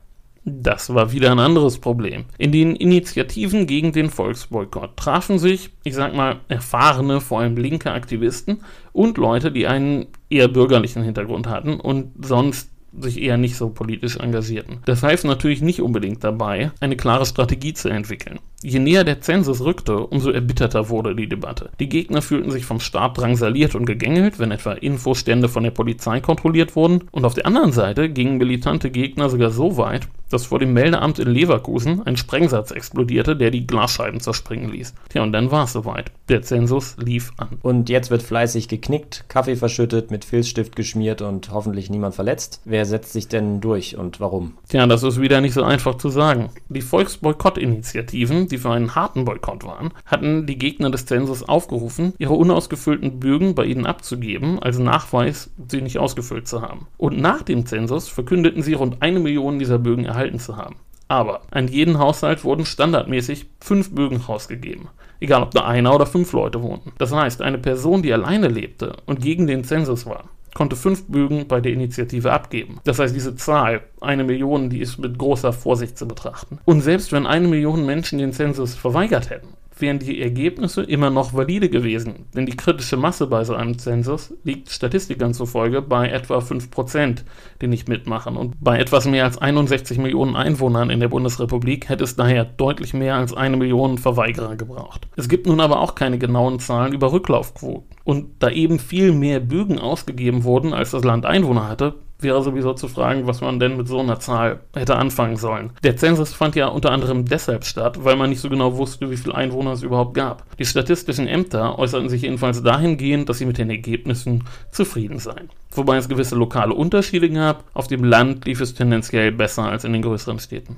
Das 0.43 0.93
war 0.93 1.11
wieder 1.11 1.31
ein 1.31 1.39
anderes 1.39 1.77
Problem. 1.77 2.25
In 2.39 2.51
den 2.51 2.75
Initiativen 2.75 3.67
gegen 3.67 3.91
den 3.91 4.09
Volksboykott 4.09 4.97
trafen 4.97 5.37
sich, 5.37 5.69
ich 5.83 5.93
sag 5.93 6.15
mal, 6.15 6.37
erfahrene, 6.47 7.21
vor 7.21 7.41
allem 7.41 7.57
linke 7.57 7.91
Aktivisten 7.91 8.61
und 8.91 9.17
Leute, 9.17 9.51
die 9.51 9.67
einen 9.67 10.07
eher 10.29 10.47
bürgerlichen 10.47 11.03
Hintergrund 11.03 11.47
hatten 11.47 11.79
und 11.79 12.25
sonst 12.25 12.71
sich 12.97 13.21
eher 13.21 13.37
nicht 13.37 13.55
so 13.55 13.69
politisch 13.69 14.17
engagierten. 14.17 14.79
Das 14.85 15.03
half 15.03 15.23
natürlich 15.23 15.61
nicht 15.61 15.81
unbedingt 15.81 16.23
dabei, 16.23 16.71
eine 16.79 16.97
klare 16.97 17.25
Strategie 17.25 17.73
zu 17.73 17.89
entwickeln. 17.89 18.39
Je 18.61 18.79
näher 18.79 19.05
der 19.05 19.21
Zensus 19.21 19.61
rückte, 19.61 19.99
umso 19.99 20.31
erbitterter 20.31 20.89
wurde 20.89 21.15
die 21.15 21.29
Debatte. 21.29 21.69
Die 21.79 21.87
Gegner 21.87 22.21
fühlten 22.21 22.51
sich 22.51 22.65
vom 22.65 22.81
Staat 22.81 23.17
drangsaliert 23.17 23.73
und 23.73 23.85
gegängelt, 23.85 24.37
wenn 24.37 24.51
etwa 24.51 24.73
Infostände 24.73 25.47
von 25.47 25.63
der 25.63 25.71
Polizei 25.71 26.19
kontrolliert 26.19 26.75
wurden, 26.75 27.05
und 27.11 27.23
auf 27.23 27.35
der 27.35 27.45
anderen 27.45 27.71
Seite 27.71 28.09
gingen 28.09 28.37
militante 28.37 28.91
Gegner 28.91 29.29
sogar 29.29 29.51
so 29.51 29.77
weit, 29.77 30.09
dass 30.29 30.45
vor 30.45 30.59
dem 30.59 30.73
Meldeamt 30.73 31.19
in 31.19 31.29
Leverkusen 31.29 32.05
ein 32.05 32.17
Sprengsatz 32.17 32.71
explodierte, 32.71 33.35
der 33.35 33.49
die 33.49 33.65
Glasscheiben 33.65 34.19
zerspringen 34.19 34.69
ließ. 34.69 34.93
Tja, 35.09 35.23
und 35.23 35.31
dann 35.31 35.51
war 35.51 35.63
es 35.63 35.73
soweit. 35.73 36.11
Der 36.27 36.41
Zensus 36.41 36.97
lief 36.97 37.31
an. 37.37 37.57
Und 37.61 37.89
jetzt 37.89 38.11
wird 38.11 38.21
fleißig 38.21 38.67
geknickt, 38.67 39.25
Kaffee 39.27 39.55
verschüttet, 39.55 40.11
mit 40.11 40.25
Filzstift 40.25 40.75
geschmiert 40.75 41.21
und 41.21 41.51
hoffentlich 41.51 41.89
niemand 41.89 42.13
verletzt. 42.13 42.61
Wer 42.65 42.78
setzt 42.85 43.13
sich 43.13 43.27
denn 43.27 43.61
durch 43.61 43.97
und 43.97 44.19
warum? 44.19 44.57
Tja, 44.67 44.85
das 44.87 45.03
ist 45.03 45.19
wieder 45.19 45.41
nicht 45.41 45.53
so 45.53 45.63
einfach 45.63 45.95
zu 45.95 46.09
sagen. 46.09 46.49
Die 46.69 46.81
Volksboykott-Initiativen, 46.81 48.47
die 48.47 48.57
für 48.57 48.71
einen 48.71 48.95
harten 48.95 49.25
Boykott 49.25 49.63
waren, 49.63 49.91
hatten 50.05 50.45
die 50.45 50.57
Gegner 50.57 50.89
des 50.89 51.05
Zensus 51.05 51.43
aufgerufen, 51.43 52.13
ihre 52.17 52.33
unausgefüllten 52.33 53.19
Bögen 53.19 53.55
bei 53.55 53.65
ihnen 53.65 53.85
abzugeben, 53.85 54.59
als 54.59 54.79
Nachweis, 54.79 55.51
sie 55.67 55.81
nicht 55.81 55.99
ausgefüllt 55.99 56.47
zu 56.47 56.61
haben. 56.61 56.87
Und 56.97 57.19
nach 57.19 57.41
dem 57.41 57.65
Zensus 57.65 58.07
verkündeten 58.07 58.61
sie, 58.61 58.73
rund 58.73 59.01
eine 59.01 59.19
Million 59.19 59.59
dieser 59.59 59.79
Bögen 59.79 60.05
erhalten 60.05 60.39
zu 60.39 60.57
haben. 60.57 60.75
Aber 61.09 61.41
an 61.49 61.67
jeden 61.67 61.97
Haushalt 61.97 62.43
wurden 62.43 62.65
standardmäßig 62.65 63.47
fünf 63.59 63.95
Bögen 63.95 64.17
rausgegeben. 64.17 64.89
Egal 65.19 65.41
ob 65.41 65.51
da 65.51 65.65
einer 65.65 65.93
oder 65.93 66.05
fünf 66.05 66.31
Leute 66.31 66.61
wohnten. 66.61 66.93
Das 66.97 67.11
heißt, 67.11 67.41
eine 67.41 67.57
Person, 67.57 68.03
die 68.03 68.13
alleine 68.13 68.47
lebte 68.47 68.95
und 69.05 69.19
gegen 69.19 69.47
den 69.47 69.63
Zensus 69.63 70.05
war, 70.05 70.25
konnte 70.53 70.75
fünf 70.75 71.05
Bögen 71.07 71.47
bei 71.47 71.61
der 71.61 71.73
Initiative 71.73 72.31
abgeben. 72.31 72.79
Das 72.83 72.99
heißt, 72.99 73.15
diese 73.15 73.35
Zahl, 73.35 73.81
eine 74.01 74.23
Million, 74.23 74.69
die 74.69 74.79
ist 74.79 74.97
mit 74.97 75.17
großer 75.17 75.53
Vorsicht 75.53 75.97
zu 75.97 76.07
betrachten. 76.07 76.59
Und 76.65 76.81
selbst 76.81 77.11
wenn 77.11 77.27
eine 77.27 77.47
Million 77.47 77.85
Menschen 77.85 78.19
den 78.19 78.33
Zensus 78.33 78.75
verweigert 78.75 79.29
hätten, 79.29 79.49
wären 79.81 79.99
die 79.99 80.21
Ergebnisse 80.21 80.83
immer 80.83 81.09
noch 81.09 81.33
valide 81.33 81.69
gewesen, 81.69 82.25
denn 82.35 82.45
die 82.45 82.55
kritische 82.55 82.97
Masse 82.97 83.27
bei 83.27 83.43
so 83.43 83.53
einem 83.53 83.77
Zensus 83.77 84.33
liegt 84.43 84.69
Statistikern 84.69 85.33
zufolge 85.33 85.81
bei 85.81 86.09
etwa 86.09 86.39
5%, 86.39 87.23
die 87.61 87.67
nicht 87.67 87.87
mitmachen. 87.87 88.37
Und 88.37 88.55
bei 88.59 88.79
etwas 88.79 89.05
mehr 89.05 89.25
als 89.25 89.37
61 89.37 89.97
Millionen 89.97 90.35
Einwohnern 90.35 90.89
in 90.89 90.99
der 90.99 91.07
Bundesrepublik 91.07 91.89
hätte 91.89 92.03
es 92.03 92.15
daher 92.15 92.45
deutlich 92.45 92.93
mehr 92.93 93.15
als 93.15 93.33
eine 93.33 93.57
Million 93.57 93.97
Verweigerer 93.97 94.55
gebraucht. 94.55 95.07
Es 95.15 95.29
gibt 95.29 95.47
nun 95.47 95.59
aber 95.59 95.79
auch 95.79 95.95
keine 95.95 96.17
genauen 96.17 96.59
Zahlen 96.59 96.93
über 96.93 97.11
Rücklaufquoten. 97.11 97.97
Und 98.03 98.27
da 98.39 98.49
eben 98.49 98.79
viel 98.79 99.11
mehr 99.11 99.39
Bögen 99.39 99.79
ausgegeben 99.79 100.43
wurden, 100.43 100.73
als 100.73 100.91
das 100.91 101.03
Land 101.03 101.25
Einwohner 101.25 101.67
hatte, 101.67 101.95
wäre 102.19 102.43
sowieso 102.43 102.73
zu 102.73 102.87
fragen, 102.87 103.27
was 103.27 103.41
man 103.41 103.59
denn 103.59 103.77
mit 103.77 103.87
so 103.87 103.99
einer 103.99 104.19
Zahl 104.19 104.59
hätte 104.75 104.95
anfangen 104.95 105.37
sollen. 105.37 105.71
Der 105.83 105.97
Zensus 105.97 106.33
fand 106.33 106.55
ja 106.55 106.67
unter 106.67 106.91
anderem 106.91 107.25
deshalb 107.25 107.65
statt, 107.65 108.03
weil 108.03 108.15
man 108.15 108.29
nicht 108.29 108.41
so 108.41 108.49
genau 108.49 108.77
wusste, 108.77 109.09
wie 109.09 109.17
viele 109.17 109.35
Einwohner 109.35 109.71
es 109.71 109.83
überhaupt 109.83 110.13
gab. 110.13 110.43
Die 110.57 110.65
statistischen 110.65 111.27
Ämter 111.27 111.79
äußerten 111.79 112.09
sich 112.09 112.23
jedenfalls 112.23 112.61
dahingehend, 112.61 113.29
dass 113.29 113.37
sie 113.37 113.45
mit 113.45 113.57
den 113.57 113.69
Ergebnissen 113.69 114.43
zufrieden 114.71 115.19
seien. 115.19 115.49
Wobei 115.71 115.97
es 115.97 116.09
gewisse 116.09 116.35
lokale 116.35 116.73
Unterschiede 116.73 117.29
gab. 117.29 117.63
Auf 117.73 117.87
dem 117.87 118.03
Land 118.03 118.45
lief 118.45 118.61
es 118.61 118.73
tendenziell 118.73 119.31
besser 119.31 119.63
als 119.63 119.83
in 119.83 119.93
den 119.93 120.01
größeren 120.01 120.39
Städten. 120.39 120.77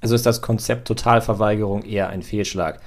Also 0.00 0.14
ist 0.14 0.26
das 0.26 0.42
Konzept 0.42 0.86
Totalverweigerung 0.86 1.82
eher 1.82 2.08
ein 2.08 2.22
Fehlschlag. 2.22 2.80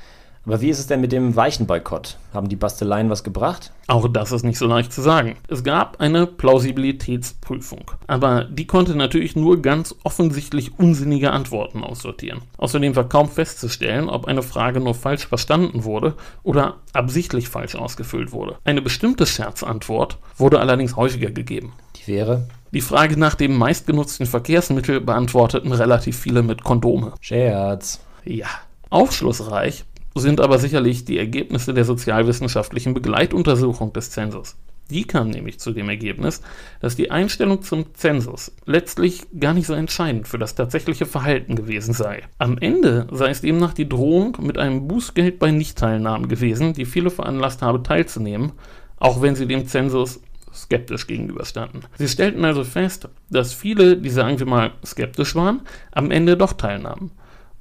Aber 0.45 0.59
wie 0.59 0.69
ist 0.69 0.79
es 0.79 0.87
denn 0.87 1.01
mit 1.01 1.11
dem 1.11 1.35
weichen 1.35 1.67
Boykott? 1.67 2.17
Haben 2.33 2.49
die 2.49 2.55
Basteleien 2.55 3.11
was 3.11 3.23
gebracht? 3.23 3.71
Auch 3.87 4.07
das 4.07 4.31
ist 4.31 4.43
nicht 4.43 4.57
so 4.57 4.65
leicht 4.65 4.91
zu 4.91 5.01
sagen. 5.01 5.35
Es 5.47 5.63
gab 5.63 6.01
eine 6.01 6.25
Plausibilitätsprüfung, 6.25 7.91
aber 8.07 8.45
die 8.45 8.65
konnte 8.65 8.95
natürlich 8.95 9.35
nur 9.35 9.61
ganz 9.61 9.95
offensichtlich 10.03 10.79
unsinnige 10.79 11.31
Antworten 11.31 11.83
aussortieren. 11.83 12.41
Außerdem 12.57 12.95
war 12.95 13.07
kaum 13.07 13.29
festzustellen, 13.29 14.09
ob 14.09 14.25
eine 14.25 14.41
Frage 14.41 14.79
nur 14.79 14.95
falsch 14.95 15.27
verstanden 15.27 15.83
wurde 15.83 16.15
oder 16.41 16.77
absichtlich 16.93 17.47
falsch 17.47 17.75
ausgefüllt 17.75 18.31
wurde. 18.31 18.57
Eine 18.63 18.81
bestimmte 18.81 19.27
Scherzantwort 19.27 20.17
wurde 20.37 20.59
allerdings 20.59 20.95
häufiger 20.95 21.29
gegeben. 21.29 21.73
Die 21.97 22.07
wäre? 22.07 22.47
Die 22.71 22.81
Frage 22.81 23.19
nach 23.19 23.35
dem 23.35 23.57
meistgenutzten 23.57 24.25
Verkehrsmittel 24.25 25.01
beantworteten 25.01 25.71
relativ 25.71 26.17
viele 26.17 26.41
mit 26.41 26.63
Kondome. 26.63 27.13
Scherz. 27.19 27.99
Ja. 28.23 28.47
Aufschlussreich 28.89 29.85
sind 30.15 30.41
aber 30.41 30.59
sicherlich 30.59 31.05
die 31.05 31.17
Ergebnisse 31.17 31.73
der 31.73 31.85
sozialwissenschaftlichen 31.85 32.93
Begleituntersuchung 32.93 33.93
des 33.93 34.11
Zensus. 34.11 34.55
Die 34.91 35.05
kam 35.05 35.29
nämlich 35.29 35.57
zu 35.57 35.71
dem 35.71 35.87
Ergebnis, 35.87 36.41
dass 36.81 36.97
die 36.97 37.11
Einstellung 37.11 37.61
zum 37.61 37.93
Zensus 37.93 38.51
letztlich 38.65 39.21
gar 39.39 39.53
nicht 39.53 39.67
so 39.67 39.73
entscheidend 39.73 40.27
für 40.27 40.37
das 40.37 40.53
tatsächliche 40.53 41.05
Verhalten 41.05 41.55
gewesen 41.55 41.93
sei. 41.93 42.23
Am 42.39 42.57
Ende 42.57 43.07
sei 43.09 43.29
es 43.29 43.39
demnach 43.39 43.73
die 43.73 43.87
Drohung 43.87 44.37
mit 44.41 44.57
einem 44.57 44.89
Bußgeld 44.89 45.39
bei 45.39 45.51
Nichtteilnahmen 45.51 46.27
gewesen, 46.27 46.73
die 46.73 46.83
viele 46.83 47.09
veranlasst 47.09 47.61
habe 47.61 47.81
teilzunehmen, 47.83 48.51
auch 48.97 49.21
wenn 49.21 49.35
sie 49.35 49.47
dem 49.47 49.65
Zensus 49.65 50.19
skeptisch 50.53 51.07
gegenüberstanden. 51.07 51.85
Sie 51.97 52.09
stellten 52.09 52.43
also 52.43 52.65
fest, 52.65 53.07
dass 53.29 53.53
viele, 53.53 53.95
die 53.95 54.09
sagen 54.09 54.39
wir 54.39 54.45
mal 54.45 54.73
skeptisch 54.85 55.35
waren, 55.35 55.61
am 55.93 56.11
Ende 56.11 56.35
doch 56.35 56.51
teilnahmen. 56.51 57.11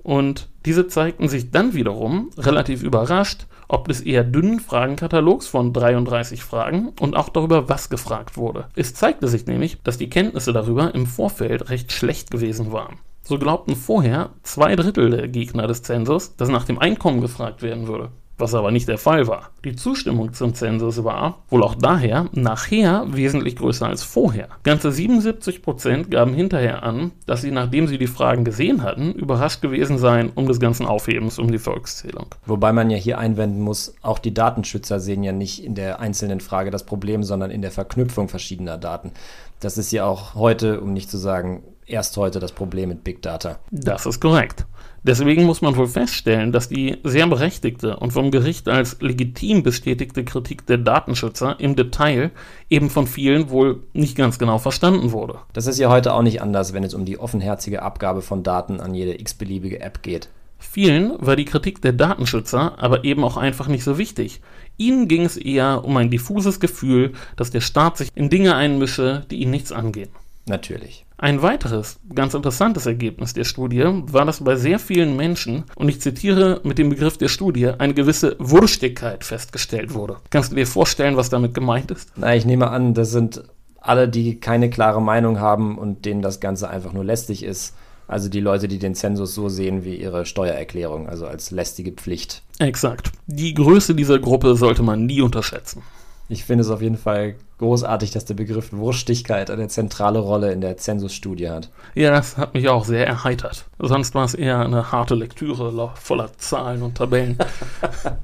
Und 0.03 0.49
diese 0.65 0.89
zeigten 0.89 1.29
sich 1.29 1.51
dann 1.51 1.75
wiederum 1.75 2.31
relativ 2.39 2.83
überrascht, 2.83 3.47
ob 3.69 3.89
des 3.89 4.01
eher 4.01 4.25
dünnen 4.25 4.61
Fragenkatalogs 4.61 5.47
von 5.47 5.73
33 5.73 6.43
Fragen 6.43 6.93
und 7.01 7.17
auch 7.17 7.29
darüber, 7.29 7.69
was 7.69 7.91
gefragt 7.91 8.37
wurde. 8.37 8.67
Es 8.75 8.95
zeigte 8.95 9.29
sich 9.29 9.47
nämlich, 9.47 9.79
dass 9.83 9.99
die 9.99 10.11
Kenntnisse 10.11 10.53
darüber 10.53 10.95
im 10.95 11.07
Vorfeld 11.07 11.71
recht 11.71 11.93
schlecht 11.93 12.31
gewesen 12.31 12.73
waren. 12.73 12.99
So 13.23 13.39
glaubten 13.39 13.77
vorher 13.77 14.31
zwei 14.43 14.75
Drittel 14.75 15.11
der 15.11 15.29
Gegner 15.29 15.67
des 15.67 15.83
Zensus, 15.83 16.35
dass 16.37 16.49
nach 16.49 16.65
dem 16.65 16.79
Einkommen 16.79 17.21
gefragt 17.21 17.63
werden 17.63 17.87
würde 17.87 18.11
was 18.41 18.55
aber 18.55 18.71
nicht 18.71 18.89
der 18.89 18.99
Fall 18.99 19.27
war. 19.27 19.51
Die 19.65 19.77
Zustimmung 19.77 20.33
zum 20.33 20.55
Zensus 20.55 21.05
war, 21.05 21.39
wohl 21.49 21.63
auch 21.63 21.75
daher, 21.75 22.27
nachher 22.33 23.07
wesentlich 23.09 23.57
größer 23.57 23.87
als 23.87 24.03
vorher. 24.03 24.49
Ganze 24.63 24.91
77 24.91 25.63
Prozent 25.63 26.11
gaben 26.11 26.35
hinterher 26.35 26.83
an, 26.83 27.13
dass 27.27 27.43
sie, 27.43 27.51
nachdem 27.51 27.87
sie 27.87 27.99
die 27.99 28.07
Fragen 28.07 28.45
gesehen 28.45 28.83
hatten, 28.83 29.13
überrascht 29.13 29.63
gewesen 29.63 29.99
seien 29.99 30.31
um 30.35 30.47
des 30.47 30.61
ganzen 30.61 30.87
Aufhebens 30.87 31.39
um 31.39 31.51
die 31.51 31.59
Volkszählung. 31.59 32.27
Wobei 32.47 32.73
man 32.73 32.91
ja 32.91 32.97
hier 32.97 33.19
einwenden 33.19 33.61
muss, 33.61 33.95
auch 34.03 34.19
die 34.19 34.35
Datenschützer 34.35 35.01
sehen 35.01 35.23
ja 35.23 35.33
nicht 35.33 35.65
in 35.65 35.75
der 35.75 36.01
einzelnen 36.01 36.41
Frage 36.41 36.71
das 36.71 36.87
Problem, 36.87 37.23
sondern 37.23 37.51
in 37.51 37.63
der 37.63 37.71
Verknüpfung 37.71 38.29
verschiedener 38.29 38.79
Daten. 38.79 39.13
Das 39.61 39.77
ist 39.77 39.93
ja 39.93 40.07
auch 40.07 40.35
heute, 40.35 40.81
um 40.81 40.95
nicht 40.95 41.11
zu 41.11 41.19
sagen 41.19 41.63
erst 41.91 42.17
heute, 42.17 42.41
das 42.41 42.53
Problem 42.53 42.89
mit 42.89 43.05
Big 43.05 43.23
Data. 43.23 43.59
Das 43.71 44.07
ist 44.07 44.21
korrekt. 44.21 44.67
Deswegen 45.03 45.45
muss 45.45 45.63
man 45.63 45.77
wohl 45.77 45.87
feststellen, 45.87 46.53
dass 46.53 46.69
die 46.69 46.99
sehr 47.05 47.27
berechtigte 47.27 47.97
und 47.97 48.13
vom 48.13 48.31
Gericht 48.31 48.69
als 48.69 49.01
legitim 49.01 49.63
bestätigte 49.63 50.25
Kritik 50.25 50.67
der 50.67 50.77
Datenschützer 50.77 51.59
im 51.59 51.75
Detail 51.75 52.31
eben 52.69 52.91
von 52.91 53.07
vielen 53.07 53.49
wohl 53.49 53.83
nicht 53.95 54.15
ganz 54.15 54.39
genau 54.39 54.59
verstanden 54.59 55.13
wurde. 55.13 55.39
Das 55.55 55.67
ist 55.67 55.79
ja 55.79 55.89
heute 55.89 56.13
auch 56.13 56.23
nicht 56.23 56.43
anders, 56.43 56.75
wenn 56.75 56.85
es 56.85 56.93
um 56.93 57.07
die 57.07 57.19
offenherzige 57.19 57.83
Abgabe 57.83 58.21
von 58.21 58.43
Daten 58.43 58.81
an 58.81 58.95
jede 58.95 59.19
x-beliebige 59.19 59.81
App 59.81 60.03
geht. 60.03 60.29
Vielen 60.59 61.15
war 61.19 61.37
die 61.37 61.47
Kritik 61.47 61.81
der 61.81 61.95
Datenschützer 61.95 62.75
aber 62.77 63.05
eben 63.05 63.25
auch 63.25 63.39
einfach 63.39 63.69
nicht 63.69 63.83
so 63.83 63.97
wichtig. 63.97 64.43
Ihnen 64.77 65.09
ging 65.09 65.25
es 65.25 65.39
eher 65.39 65.83
um 65.85 65.97
ein 65.97 66.11
diffuses 66.11 66.61
Gefühl, 66.61 67.15
dass 67.37 67.51
der 67.51 67.63
Staat 67.63 67.97
sich 67.97 68.11
in 68.15 68.29
Dinge 68.29 68.55
einmische, 68.55 69.25
die 69.31 69.37
ihn 69.37 69.51
nichts 69.51 69.73
angehen. 69.73 70.11
Natürlich. 70.47 71.07
Ein 71.23 71.43
weiteres, 71.43 72.01
ganz 72.15 72.33
interessantes 72.33 72.87
Ergebnis 72.87 73.35
der 73.35 73.45
Studie 73.45 73.85
war, 73.85 74.25
dass 74.25 74.43
bei 74.43 74.57
sehr 74.57 74.79
vielen 74.79 75.19
Menschen, 75.19 75.65
und 75.75 75.91
ich 75.91 76.01
zitiere 76.01 76.63
mit 76.65 76.79
dem 76.79 76.89
Begriff 76.89 77.19
der 77.19 77.29
Studie, 77.29 77.67
eine 77.67 77.93
gewisse 77.93 78.37
Wurstigkeit 78.39 79.23
festgestellt 79.23 79.93
wurde. 79.93 80.17
Kannst 80.31 80.51
du 80.51 80.57
dir 80.57 80.67
vorstellen, 80.67 81.19
was 81.19 81.29
damit 81.29 81.53
gemeint 81.53 81.91
ist? 81.91 82.11
Na, 82.17 82.35
ich 82.35 82.47
nehme 82.47 82.71
an, 82.71 82.95
das 82.95 83.11
sind 83.11 83.45
alle, 83.83 84.09
die 84.09 84.41
keine 84.41 84.71
klare 84.71 85.03
Meinung 85.03 85.41
haben 85.41 85.77
und 85.77 86.07
denen 86.07 86.23
das 86.23 86.41
Ganze 86.41 86.71
einfach 86.71 86.95
nur 86.95 87.05
lästig 87.05 87.43
ist. 87.43 87.75
Also 88.09 88.31
die 88.31 88.41
Leute, 88.41 88.67
die 88.67 88.79
den 88.79 88.95
Zensus 88.95 89.35
so 89.35 89.51
sehen 89.51 89.85
wie 89.85 89.97
ihre 89.97 90.25
Steuererklärung, 90.25 91.07
also 91.07 91.27
als 91.27 91.51
lästige 91.51 91.93
Pflicht. 91.93 92.43
Exakt. 92.59 93.13
Die 93.27 93.53
Größe 93.53 93.95
dieser 93.95 94.19
Gruppe 94.21 94.57
sollte 94.57 94.83
man 94.83 95.05
nie 95.05 95.21
unterschätzen. 95.21 95.83
Ich 96.31 96.45
finde 96.47 96.63
es 96.63 96.71
auf 96.71 96.81
jeden 96.81 96.97
Fall 96.97 97.35
großartig, 97.61 98.11
dass 98.11 98.25
der 98.25 98.35
Begriff 98.35 98.73
Wurstigkeit 98.73 99.51
eine 99.51 99.69
zentrale 99.69 100.19
Rolle 100.19 100.53
in 100.53 100.61
der 100.61 100.77
Zensusstudie 100.77 101.49
hat. 101.49 101.71
Ja, 101.95 102.11
das 102.11 102.37
hat 102.37 102.55
mich 102.55 102.69
auch 102.69 102.85
sehr 102.85 103.07
erheitert. 103.07 103.67
Sonst 103.79 104.15
war 104.15 104.25
es 104.25 104.35
eher 104.35 104.59
eine 104.59 104.91
harte 104.91 105.15
Lektüre 105.15 105.93
voller 105.95 106.37
Zahlen 106.39 106.83
und 106.83 106.97
Tabellen. 106.97 107.39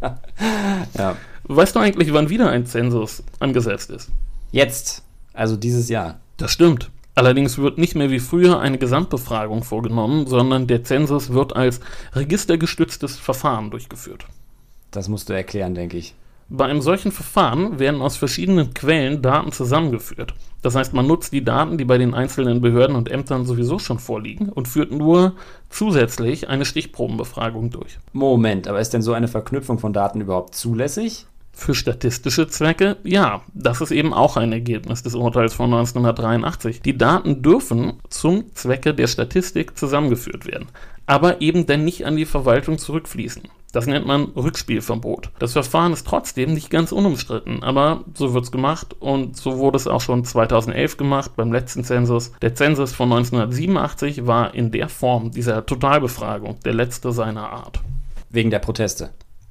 ja. 0.99 1.17
Weißt 1.45 1.77
du 1.77 1.81
eigentlich, 1.81 2.13
wann 2.13 2.29
wieder 2.29 2.51
ein 2.51 2.67
Zensus 2.67 3.23
angesetzt 3.39 3.91
ist? 3.91 4.11
Jetzt, 4.51 5.05
also 5.33 5.57
dieses 5.57 5.89
Jahr. 5.89 6.19
Das 6.39 6.51
stimmt. 6.51 6.91
Allerdings 7.15 7.57
wird 7.57 7.79
nicht 7.79 7.95
mehr 7.95 8.11
wie 8.11 8.19
früher 8.19 8.61
eine 8.61 8.79
Gesamtbefragung 8.79 9.63
vorgenommen, 9.63 10.27
sondern 10.27 10.67
der 10.67 10.85
Zensus 10.85 11.33
wird 11.33 11.55
als 11.55 11.81
registergestütztes 12.15 13.17
Verfahren 13.17 13.71
durchgeführt. 13.71 14.27
Das 14.91 15.09
musst 15.09 15.29
du 15.29 15.33
erklären, 15.33 15.75
denke 15.75 15.97
ich. 15.97 16.15
Bei 16.49 16.67
einem 16.67 16.81
solchen 16.81 17.11
Verfahren 17.11 17.81
werden 17.81 18.01
aus 18.01 18.17
verschiedenen 18.17 18.73
Quellen 18.73 19.21
Daten 19.21 19.51
zusammengeführt. 19.51 20.33
Das 20.63 20.77
heißt, 20.77 20.95
man 20.95 21.07
nutzt 21.07 21.33
die 21.33 21.43
Daten, 21.43 21.77
die 21.77 21.85
bei 21.85 21.99
den 21.99 22.15
einzelnen 22.15 22.61
Behörden 22.61 22.95
und 22.95 23.11
Ämtern 23.11 23.47
sowieso 23.47 23.81
schon 23.81 23.99
vorliegen 23.99 24.49
und 24.51 24.69
führt 24.69 24.93
nur 24.93 25.35
zusätzlich 25.71 26.49
eine 26.49 26.65
Stichprobenbefragung 26.65 27.71
durch. 27.71 27.99
Moment, 28.13 28.69
aber 28.69 28.81
ist 28.81 28.95
denn 28.95 29.03
so 29.03 29.13
eine 29.13 29.27
Verknüpfung 29.27 29.81
von 29.81 29.93
Daten 29.93 30.21
überhaupt 30.21 30.55
zulässig? 30.55 31.27
Für 31.53 31.75
statistische 31.75 32.47
Zwecke, 32.47 32.99
ja, 33.03 33.41
das 33.55 33.81
ist 33.81 33.91
eben 33.91 34.13
auch 34.13 34.37
ein 34.37 34.53
Ergebnis 34.53 35.03
des 35.03 35.15
Urteils 35.15 35.55
von 35.55 35.73
1983. 35.73 36.83
Die 36.83 36.99
Daten 36.99 37.43
dürfen 37.43 37.95
zum 38.11 38.55
Zwecke 38.55 38.93
der 38.93 39.07
Statistik 39.07 39.77
zusammengeführt 39.77 40.47
werden, 40.47 40.67
aber 41.07 41.41
eben 41.41 41.67
dann 41.67 41.85
nicht 41.85 42.05
an 42.05 42.17
die 42.17 42.27
Verwaltung 42.27 42.79
zurückfließen. 42.79 43.45
Das 43.73 43.87
nennt 43.87 44.07
man 44.07 44.25
Rückspielverbot. 44.25 45.31
Das 45.39 45.53
Verfahren 45.53 45.93
ist 45.93 46.07
trotzdem 46.07 46.55
nicht 46.55 46.71
ganz 46.71 46.93
unumstritten, 46.93 47.63
aber 47.63 48.05
so 48.15 48.33
wird 48.33 48.45
es 48.45 48.53
gemacht 48.53 48.97
und 49.01 49.37
so 49.37 49.59
wurde 49.59 49.77
es 49.77 49.87
auch 49.87 50.01
schon 50.01 50.25
2011 50.25 50.97
gemacht 50.97 51.33
beim 51.37 51.53
letzten 51.53 51.85
Zensus. 51.85 52.33
Der 52.41 52.55
Zensus 52.55 52.93
von 52.93 53.13
1987 53.13 54.27
war 54.27 54.55
in 54.55 54.71
der 54.71 54.89
Form 54.89 55.31
dieser 55.31 55.67
Totalbefragung 55.67 56.59
der 56.65 56.75
letzte 56.75 57.13
seiner 57.13 57.51
Art. 57.51 57.81
Wegen 58.31 58.51
der 58.51 58.61
Proteste. 58.61 59.11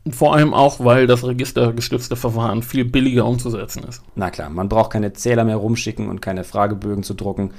Vor 0.09 0.35
allem 0.35 0.53
auch, 0.53 0.79
weil 0.83 1.07
das 1.07 1.25
registergestützte 1.25 2.15
Verfahren 2.15 2.61
viel 2.61 2.85
billiger 2.85 3.25
umzusetzen 3.25 3.83
ist. 3.83 4.03
Na 4.15 4.29
klar, 4.29 4.51
man 4.51 4.69
braucht 4.69 4.93
keine 4.93 5.13
Zähler 5.13 5.43
mehr 5.43 5.55
rumschicken 5.55 6.09
und 6.09 6.21
keine 6.21 6.43
Fragebögen 6.43 7.03
zu 7.03 7.15
drucken. 7.15 7.51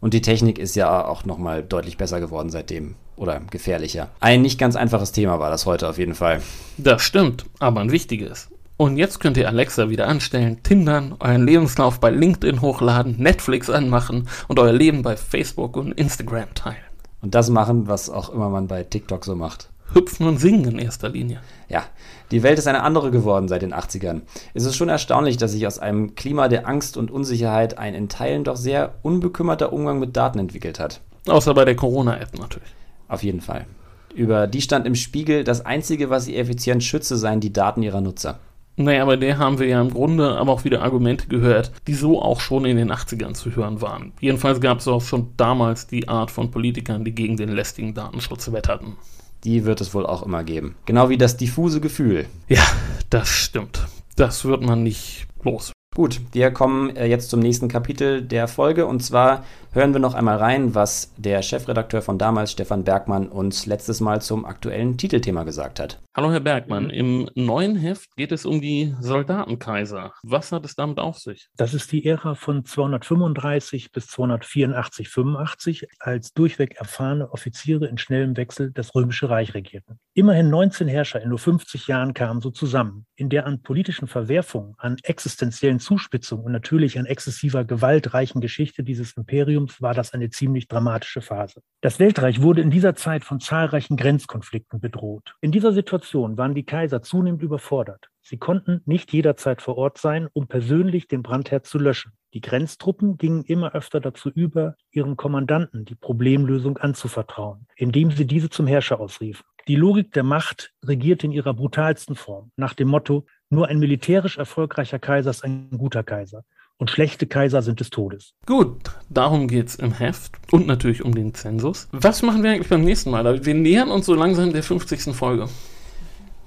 Und 0.00 0.14
die 0.14 0.22
Technik 0.22 0.58
ist 0.58 0.76
ja 0.76 1.04
auch 1.06 1.24
nochmal 1.24 1.62
deutlich 1.62 1.96
besser 1.96 2.20
geworden 2.20 2.50
seitdem. 2.50 2.94
Oder 3.16 3.40
gefährlicher. 3.50 4.10
Ein 4.20 4.42
nicht 4.42 4.58
ganz 4.58 4.76
einfaches 4.76 5.10
Thema 5.10 5.40
war 5.40 5.50
das 5.50 5.66
heute 5.66 5.88
auf 5.88 5.98
jeden 5.98 6.14
Fall. 6.14 6.40
Das 6.76 7.02
stimmt, 7.02 7.46
aber 7.58 7.80
ein 7.80 7.90
wichtiges. 7.90 8.48
Und 8.76 8.96
jetzt 8.96 9.18
könnt 9.18 9.36
ihr 9.36 9.48
Alexa 9.48 9.90
wieder 9.90 10.06
anstellen, 10.06 10.62
Tindern, 10.62 11.16
euren 11.18 11.44
Lebenslauf 11.44 11.98
bei 11.98 12.10
LinkedIn 12.10 12.60
hochladen, 12.60 13.16
Netflix 13.18 13.68
anmachen 13.68 14.28
und 14.46 14.60
euer 14.60 14.72
Leben 14.72 15.02
bei 15.02 15.16
Facebook 15.16 15.76
und 15.76 15.90
Instagram 15.90 16.54
teilen. 16.54 16.76
Und 17.20 17.34
das 17.34 17.50
machen, 17.50 17.88
was 17.88 18.08
auch 18.08 18.28
immer 18.30 18.48
man 18.50 18.68
bei 18.68 18.84
TikTok 18.84 19.24
so 19.24 19.34
macht. 19.34 19.70
Hüpfen 19.94 20.26
und 20.26 20.38
singen 20.38 20.64
in 20.64 20.78
erster 20.78 21.08
Linie. 21.08 21.40
Ja, 21.68 21.84
die 22.30 22.42
Welt 22.42 22.58
ist 22.58 22.68
eine 22.68 22.82
andere 22.82 23.10
geworden 23.10 23.48
seit 23.48 23.62
den 23.62 23.74
80ern. 23.74 24.22
Es 24.54 24.64
ist 24.64 24.76
schon 24.76 24.88
erstaunlich, 24.88 25.36
dass 25.38 25.52
sich 25.52 25.66
aus 25.66 25.78
einem 25.78 26.14
Klima 26.14 26.48
der 26.48 26.68
Angst 26.68 26.96
und 26.96 27.10
Unsicherheit 27.10 27.78
ein 27.78 27.94
in 27.94 28.08
Teilen 28.08 28.44
doch 28.44 28.56
sehr 28.56 28.94
unbekümmerter 29.02 29.72
Umgang 29.72 29.98
mit 29.98 30.16
Daten 30.16 30.38
entwickelt 30.38 30.78
hat. 30.78 31.00
Außer 31.26 31.54
bei 31.54 31.64
der 31.64 31.76
Corona-App 31.76 32.38
natürlich. 32.38 32.68
Auf 33.08 33.22
jeden 33.22 33.40
Fall. 33.40 33.66
Über 34.14 34.46
die 34.46 34.62
stand 34.62 34.86
im 34.86 34.94
Spiegel, 34.94 35.44
das 35.44 35.64
Einzige, 35.64 36.10
was 36.10 36.24
sie 36.24 36.36
effizient 36.36 36.84
schütze, 36.84 37.16
seien 37.16 37.40
die 37.40 37.52
Daten 37.52 37.82
ihrer 37.82 38.00
Nutzer. 38.00 38.38
Naja, 38.76 39.04
bei 39.04 39.16
der 39.16 39.38
haben 39.38 39.58
wir 39.58 39.66
ja 39.66 39.80
im 39.80 39.90
Grunde 39.90 40.36
aber 40.36 40.52
auch 40.52 40.64
wieder 40.64 40.82
Argumente 40.82 41.26
gehört, 41.26 41.72
die 41.86 41.94
so 41.94 42.22
auch 42.22 42.40
schon 42.40 42.64
in 42.64 42.76
den 42.76 42.92
80ern 42.92 43.34
zu 43.34 43.56
hören 43.56 43.80
waren. 43.80 44.12
Jedenfalls 44.20 44.60
gab 44.60 44.78
es 44.78 44.88
auch 44.88 45.02
schon 45.02 45.32
damals 45.36 45.88
die 45.88 46.08
Art 46.08 46.30
von 46.30 46.50
Politikern, 46.50 47.04
die 47.04 47.12
gegen 47.12 47.36
den 47.36 47.48
lästigen 47.48 47.94
Datenschutz 47.94 48.52
wetterten 48.52 48.96
die 49.44 49.64
wird 49.64 49.80
es 49.80 49.94
wohl 49.94 50.06
auch 50.06 50.22
immer 50.22 50.44
geben. 50.44 50.74
Genau 50.86 51.08
wie 51.08 51.18
das 51.18 51.36
diffuse 51.36 51.80
Gefühl. 51.80 52.26
Ja, 52.48 52.66
das 53.10 53.28
stimmt. 53.28 53.86
Das 54.16 54.44
wird 54.44 54.62
man 54.62 54.82
nicht 54.82 55.26
los. 55.42 55.72
Gut, 55.98 56.20
wir 56.30 56.52
kommen 56.52 56.94
äh, 56.94 57.06
jetzt 57.06 57.28
zum 57.28 57.40
nächsten 57.40 57.66
Kapitel 57.66 58.22
der 58.22 58.46
Folge 58.46 58.86
und 58.86 59.02
zwar 59.02 59.42
hören 59.72 59.92
wir 59.92 60.00
noch 60.00 60.14
einmal 60.14 60.36
rein, 60.36 60.74
was 60.74 61.12
der 61.16 61.42
Chefredakteur 61.42 62.02
von 62.02 62.18
damals, 62.18 62.52
Stefan 62.52 62.84
Bergmann, 62.84 63.28
uns 63.28 63.66
letztes 63.66 64.00
Mal 64.00 64.22
zum 64.22 64.44
aktuellen 64.44 64.96
Titelthema 64.96 65.42
gesagt 65.42 65.80
hat. 65.80 66.00
Hallo 66.16 66.32
Herr 66.32 66.40
Bergmann, 66.40 66.90
im 66.90 67.28
neuen 67.34 67.76
Heft 67.76 68.16
geht 68.16 68.32
es 68.32 68.46
um 68.46 68.60
die 68.60 68.94
Soldatenkaiser. 69.00 70.12
Was 70.22 70.50
hat 70.50 70.64
es 70.64 70.74
damit 70.74 70.98
auf 70.98 71.18
sich? 71.18 71.48
Das 71.56 71.74
ist 71.74 71.92
die 71.92 72.04
Ära 72.04 72.34
von 72.34 72.64
235 72.64 73.92
bis 73.92 74.06
284, 74.08 75.08
85, 75.08 75.86
als 76.00 76.32
durchweg 76.32 76.76
erfahrene 76.76 77.30
Offiziere 77.32 77.86
in 77.86 77.98
schnellem 77.98 78.36
Wechsel 78.36 78.72
das 78.72 78.94
Römische 78.94 79.30
Reich 79.30 79.54
regierten. 79.54 80.00
Immerhin 80.14 80.50
19 80.50 80.88
Herrscher 80.88 81.22
in 81.22 81.28
nur 81.28 81.38
50 81.38 81.86
Jahren 81.86 82.14
kamen 82.14 82.40
so 82.40 82.50
zusammen, 82.50 83.06
in 83.14 83.28
der 83.28 83.46
an 83.46 83.62
politischen 83.62 84.08
Verwerfungen, 84.08 84.74
an 84.78 84.96
existenziellen 85.04 85.78
Zuspitzung 85.88 86.44
und 86.44 86.52
natürlich 86.52 86.98
an 86.98 87.06
exzessiver 87.06 87.64
gewaltreichen 87.64 88.42
Geschichte 88.42 88.82
dieses 88.82 89.12
Imperiums 89.12 89.80
war 89.80 89.94
das 89.94 90.12
eine 90.12 90.28
ziemlich 90.28 90.68
dramatische 90.68 91.22
Phase. 91.22 91.62
Das 91.80 91.98
Weltreich 91.98 92.42
wurde 92.42 92.60
in 92.60 92.70
dieser 92.70 92.94
Zeit 92.94 93.24
von 93.24 93.40
zahlreichen 93.40 93.96
Grenzkonflikten 93.96 94.80
bedroht. 94.80 95.34
In 95.40 95.50
dieser 95.50 95.72
Situation 95.72 96.36
waren 96.36 96.54
die 96.54 96.66
Kaiser 96.66 97.00
zunehmend 97.00 97.42
überfordert. 97.42 98.10
Sie 98.20 98.36
konnten 98.36 98.82
nicht 98.84 99.14
jederzeit 99.14 99.62
vor 99.62 99.78
Ort 99.78 99.96
sein, 99.96 100.28
um 100.34 100.46
persönlich 100.46 101.08
den 101.08 101.22
Brandherd 101.22 101.64
zu 101.64 101.78
löschen. 101.78 102.12
Die 102.34 102.42
Grenztruppen 102.42 103.16
gingen 103.16 103.44
immer 103.44 103.74
öfter 103.74 104.00
dazu 104.00 104.28
über, 104.28 104.76
ihren 104.90 105.16
Kommandanten 105.16 105.86
die 105.86 105.94
Problemlösung 105.94 106.76
anzuvertrauen, 106.76 107.66
indem 107.76 108.10
sie 108.10 108.26
diese 108.26 108.50
zum 108.50 108.66
Herrscher 108.66 109.00
ausriefen. 109.00 109.46
Die 109.68 109.76
Logik 109.76 110.12
der 110.12 110.22
Macht 110.22 110.74
regierte 110.84 111.26
in 111.26 111.32
ihrer 111.32 111.54
brutalsten 111.54 112.16
Form, 112.16 112.52
nach 112.56 112.74
dem 112.74 112.88
Motto, 112.88 113.26
nur 113.50 113.68
ein 113.68 113.78
militärisch 113.78 114.38
erfolgreicher 114.38 114.98
Kaiser 114.98 115.30
ist 115.30 115.44
ein 115.44 115.68
guter 115.76 116.02
Kaiser. 116.02 116.44
Und 116.76 116.90
schlechte 116.90 117.26
Kaiser 117.26 117.60
sind 117.62 117.80
des 117.80 117.90
Todes. 117.90 118.34
Gut, 118.46 118.76
darum 119.08 119.48
geht's 119.48 119.74
im 119.74 119.92
Heft 119.92 120.32
und 120.52 120.68
natürlich 120.68 121.04
um 121.04 121.12
den 121.12 121.34
Zensus. 121.34 121.88
Was 121.90 122.22
machen 122.22 122.44
wir 122.44 122.52
eigentlich 122.52 122.68
beim 122.68 122.82
nächsten 122.82 123.10
Mal? 123.10 123.44
Wir 123.44 123.54
nähern 123.54 123.90
uns 123.90 124.06
so 124.06 124.14
langsam 124.14 124.52
der 124.52 124.62
50. 124.62 125.14
Folge. 125.14 125.48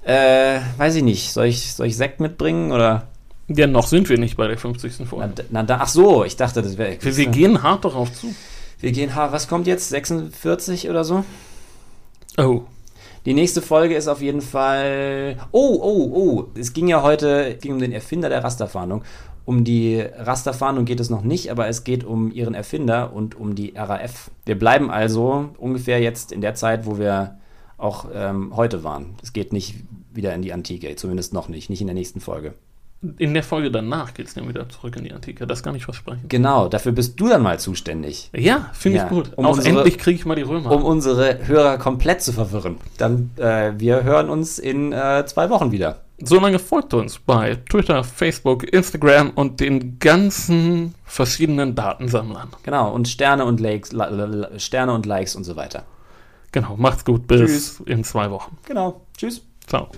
Äh, 0.04 0.60
weiß 0.78 0.96
ich 0.96 1.02
nicht. 1.02 1.32
Soll 1.32 1.46
ich, 1.46 1.74
soll 1.74 1.86
ich 1.86 1.96
Sekt 1.96 2.20
mitbringen 2.20 2.72
oder? 2.72 3.08
Ja, 3.48 3.66
noch 3.66 3.86
sind 3.86 4.08
wir 4.08 4.18
nicht 4.18 4.36
bei 4.36 4.48
der 4.48 4.56
50. 4.56 5.06
Folge. 5.06 5.34
Na, 5.36 5.44
na, 5.50 5.62
da, 5.64 5.78
ach 5.82 5.88
so, 5.88 6.24
ich 6.24 6.36
dachte, 6.36 6.62
das 6.62 6.78
wäre. 6.78 6.96
Wir, 6.98 7.16
wir 7.16 7.26
gehen 7.26 7.62
hart 7.62 7.84
darauf 7.84 8.10
zu. 8.12 8.34
Wir 8.80 8.92
gehen 8.92 9.14
hart. 9.14 9.32
Was 9.32 9.48
kommt 9.48 9.66
jetzt? 9.66 9.90
46 9.90 10.88
oder 10.88 11.04
so? 11.04 11.24
Oh. 12.38 12.62
Die 13.24 13.34
nächste 13.34 13.62
Folge 13.62 13.94
ist 13.94 14.08
auf 14.08 14.20
jeden 14.20 14.40
Fall. 14.40 15.36
Oh, 15.52 15.78
oh, 15.80 16.10
oh. 16.12 16.58
Es 16.58 16.72
ging 16.72 16.88
ja 16.88 17.02
heute 17.02 17.56
ging 17.60 17.74
um 17.74 17.78
den 17.78 17.92
Erfinder 17.92 18.28
der 18.28 18.42
Rasterfahndung. 18.42 19.04
Um 19.44 19.64
die 19.64 20.00
Rasterfahndung 20.00 20.84
geht 20.84 21.00
es 21.00 21.10
noch 21.10 21.22
nicht, 21.22 21.50
aber 21.50 21.68
es 21.68 21.84
geht 21.84 22.04
um 22.04 22.32
ihren 22.32 22.54
Erfinder 22.54 23.12
und 23.12 23.34
um 23.34 23.54
die 23.54 23.74
RAF. 23.76 24.30
Wir 24.44 24.58
bleiben 24.58 24.90
also 24.90 25.50
ungefähr 25.58 26.00
jetzt 26.00 26.32
in 26.32 26.40
der 26.40 26.54
Zeit, 26.54 26.86
wo 26.86 26.98
wir 26.98 27.38
auch 27.76 28.06
ähm, 28.14 28.56
heute 28.56 28.84
waren. 28.84 29.16
Es 29.22 29.32
geht 29.32 29.52
nicht 29.52 29.76
wieder 30.12 30.34
in 30.34 30.42
die 30.42 30.52
Antike, 30.52 30.94
zumindest 30.96 31.32
noch 31.32 31.48
nicht, 31.48 31.70
nicht 31.70 31.80
in 31.80 31.88
der 31.88 31.94
nächsten 31.94 32.20
Folge. 32.20 32.54
In 33.18 33.34
der 33.34 33.42
Folge 33.42 33.70
danach 33.70 34.14
geht 34.14 34.28
es 34.28 34.34
dann 34.34 34.48
wieder 34.48 34.68
zurück 34.68 34.94
in 34.96 35.04
die 35.04 35.12
Antike. 35.12 35.46
Das 35.46 35.62
kann 35.62 35.74
ich 35.74 35.84
versprechen. 35.84 36.24
Genau, 36.28 36.68
dafür 36.68 36.92
bist 36.92 37.18
du 37.18 37.28
dann 37.28 37.42
mal 37.42 37.58
zuständig. 37.58 38.30
Ja, 38.32 38.70
finde 38.72 38.98
ich 38.98 39.02
Ja, 39.02 39.08
gut. 39.08 39.32
um 39.36 39.44
Auch 39.44 39.56
unsere- 39.56 39.76
endlich 39.76 39.98
kriege 39.98 40.16
ich 40.18 40.24
mal 40.24 40.36
die 40.36 40.42
Römer. 40.42 40.70
Um 40.70 40.84
unsere 40.84 41.46
Hörer 41.46 41.78
komplett 41.78 42.22
zu 42.22 42.32
verwirren. 42.32 42.76
Dann, 42.98 43.30
äh, 43.36 43.72
wir 43.76 44.04
hören 44.04 44.30
uns 44.30 44.58
in 44.60 44.92
äh, 44.92 45.24
zwei 45.26 45.50
Wochen 45.50 45.72
wieder. 45.72 46.02
Solange 46.24 46.60
folgt 46.60 46.94
uns 46.94 47.18
bei 47.18 47.56
Twitter, 47.68 48.04
Facebook, 48.04 48.62
Instagram 48.72 49.30
und 49.30 49.58
den 49.58 49.98
ganzen 49.98 50.94
verschiedenen 51.04 51.74
Datensammlern. 51.74 52.50
Genau, 52.62 52.92
und 52.92 53.08
Sterne 53.08 53.44
und 53.44 53.58
Likes, 53.58 53.90
Sterne 54.58 54.92
und 54.92 55.04
Likes 55.06 55.34
und 55.34 55.42
so 55.42 55.56
weiter. 55.56 55.82
Genau, 56.52 56.76
macht's 56.76 57.04
gut, 57.04 57.26
bis 57.26 57.80
in 57.86 58.04
zwei 58.04 58.30
Wochen. 58.30 58.56
Genau. 58.68 59.00
Tschüss. 59.16 59.42
Ciao. 59.66 59.88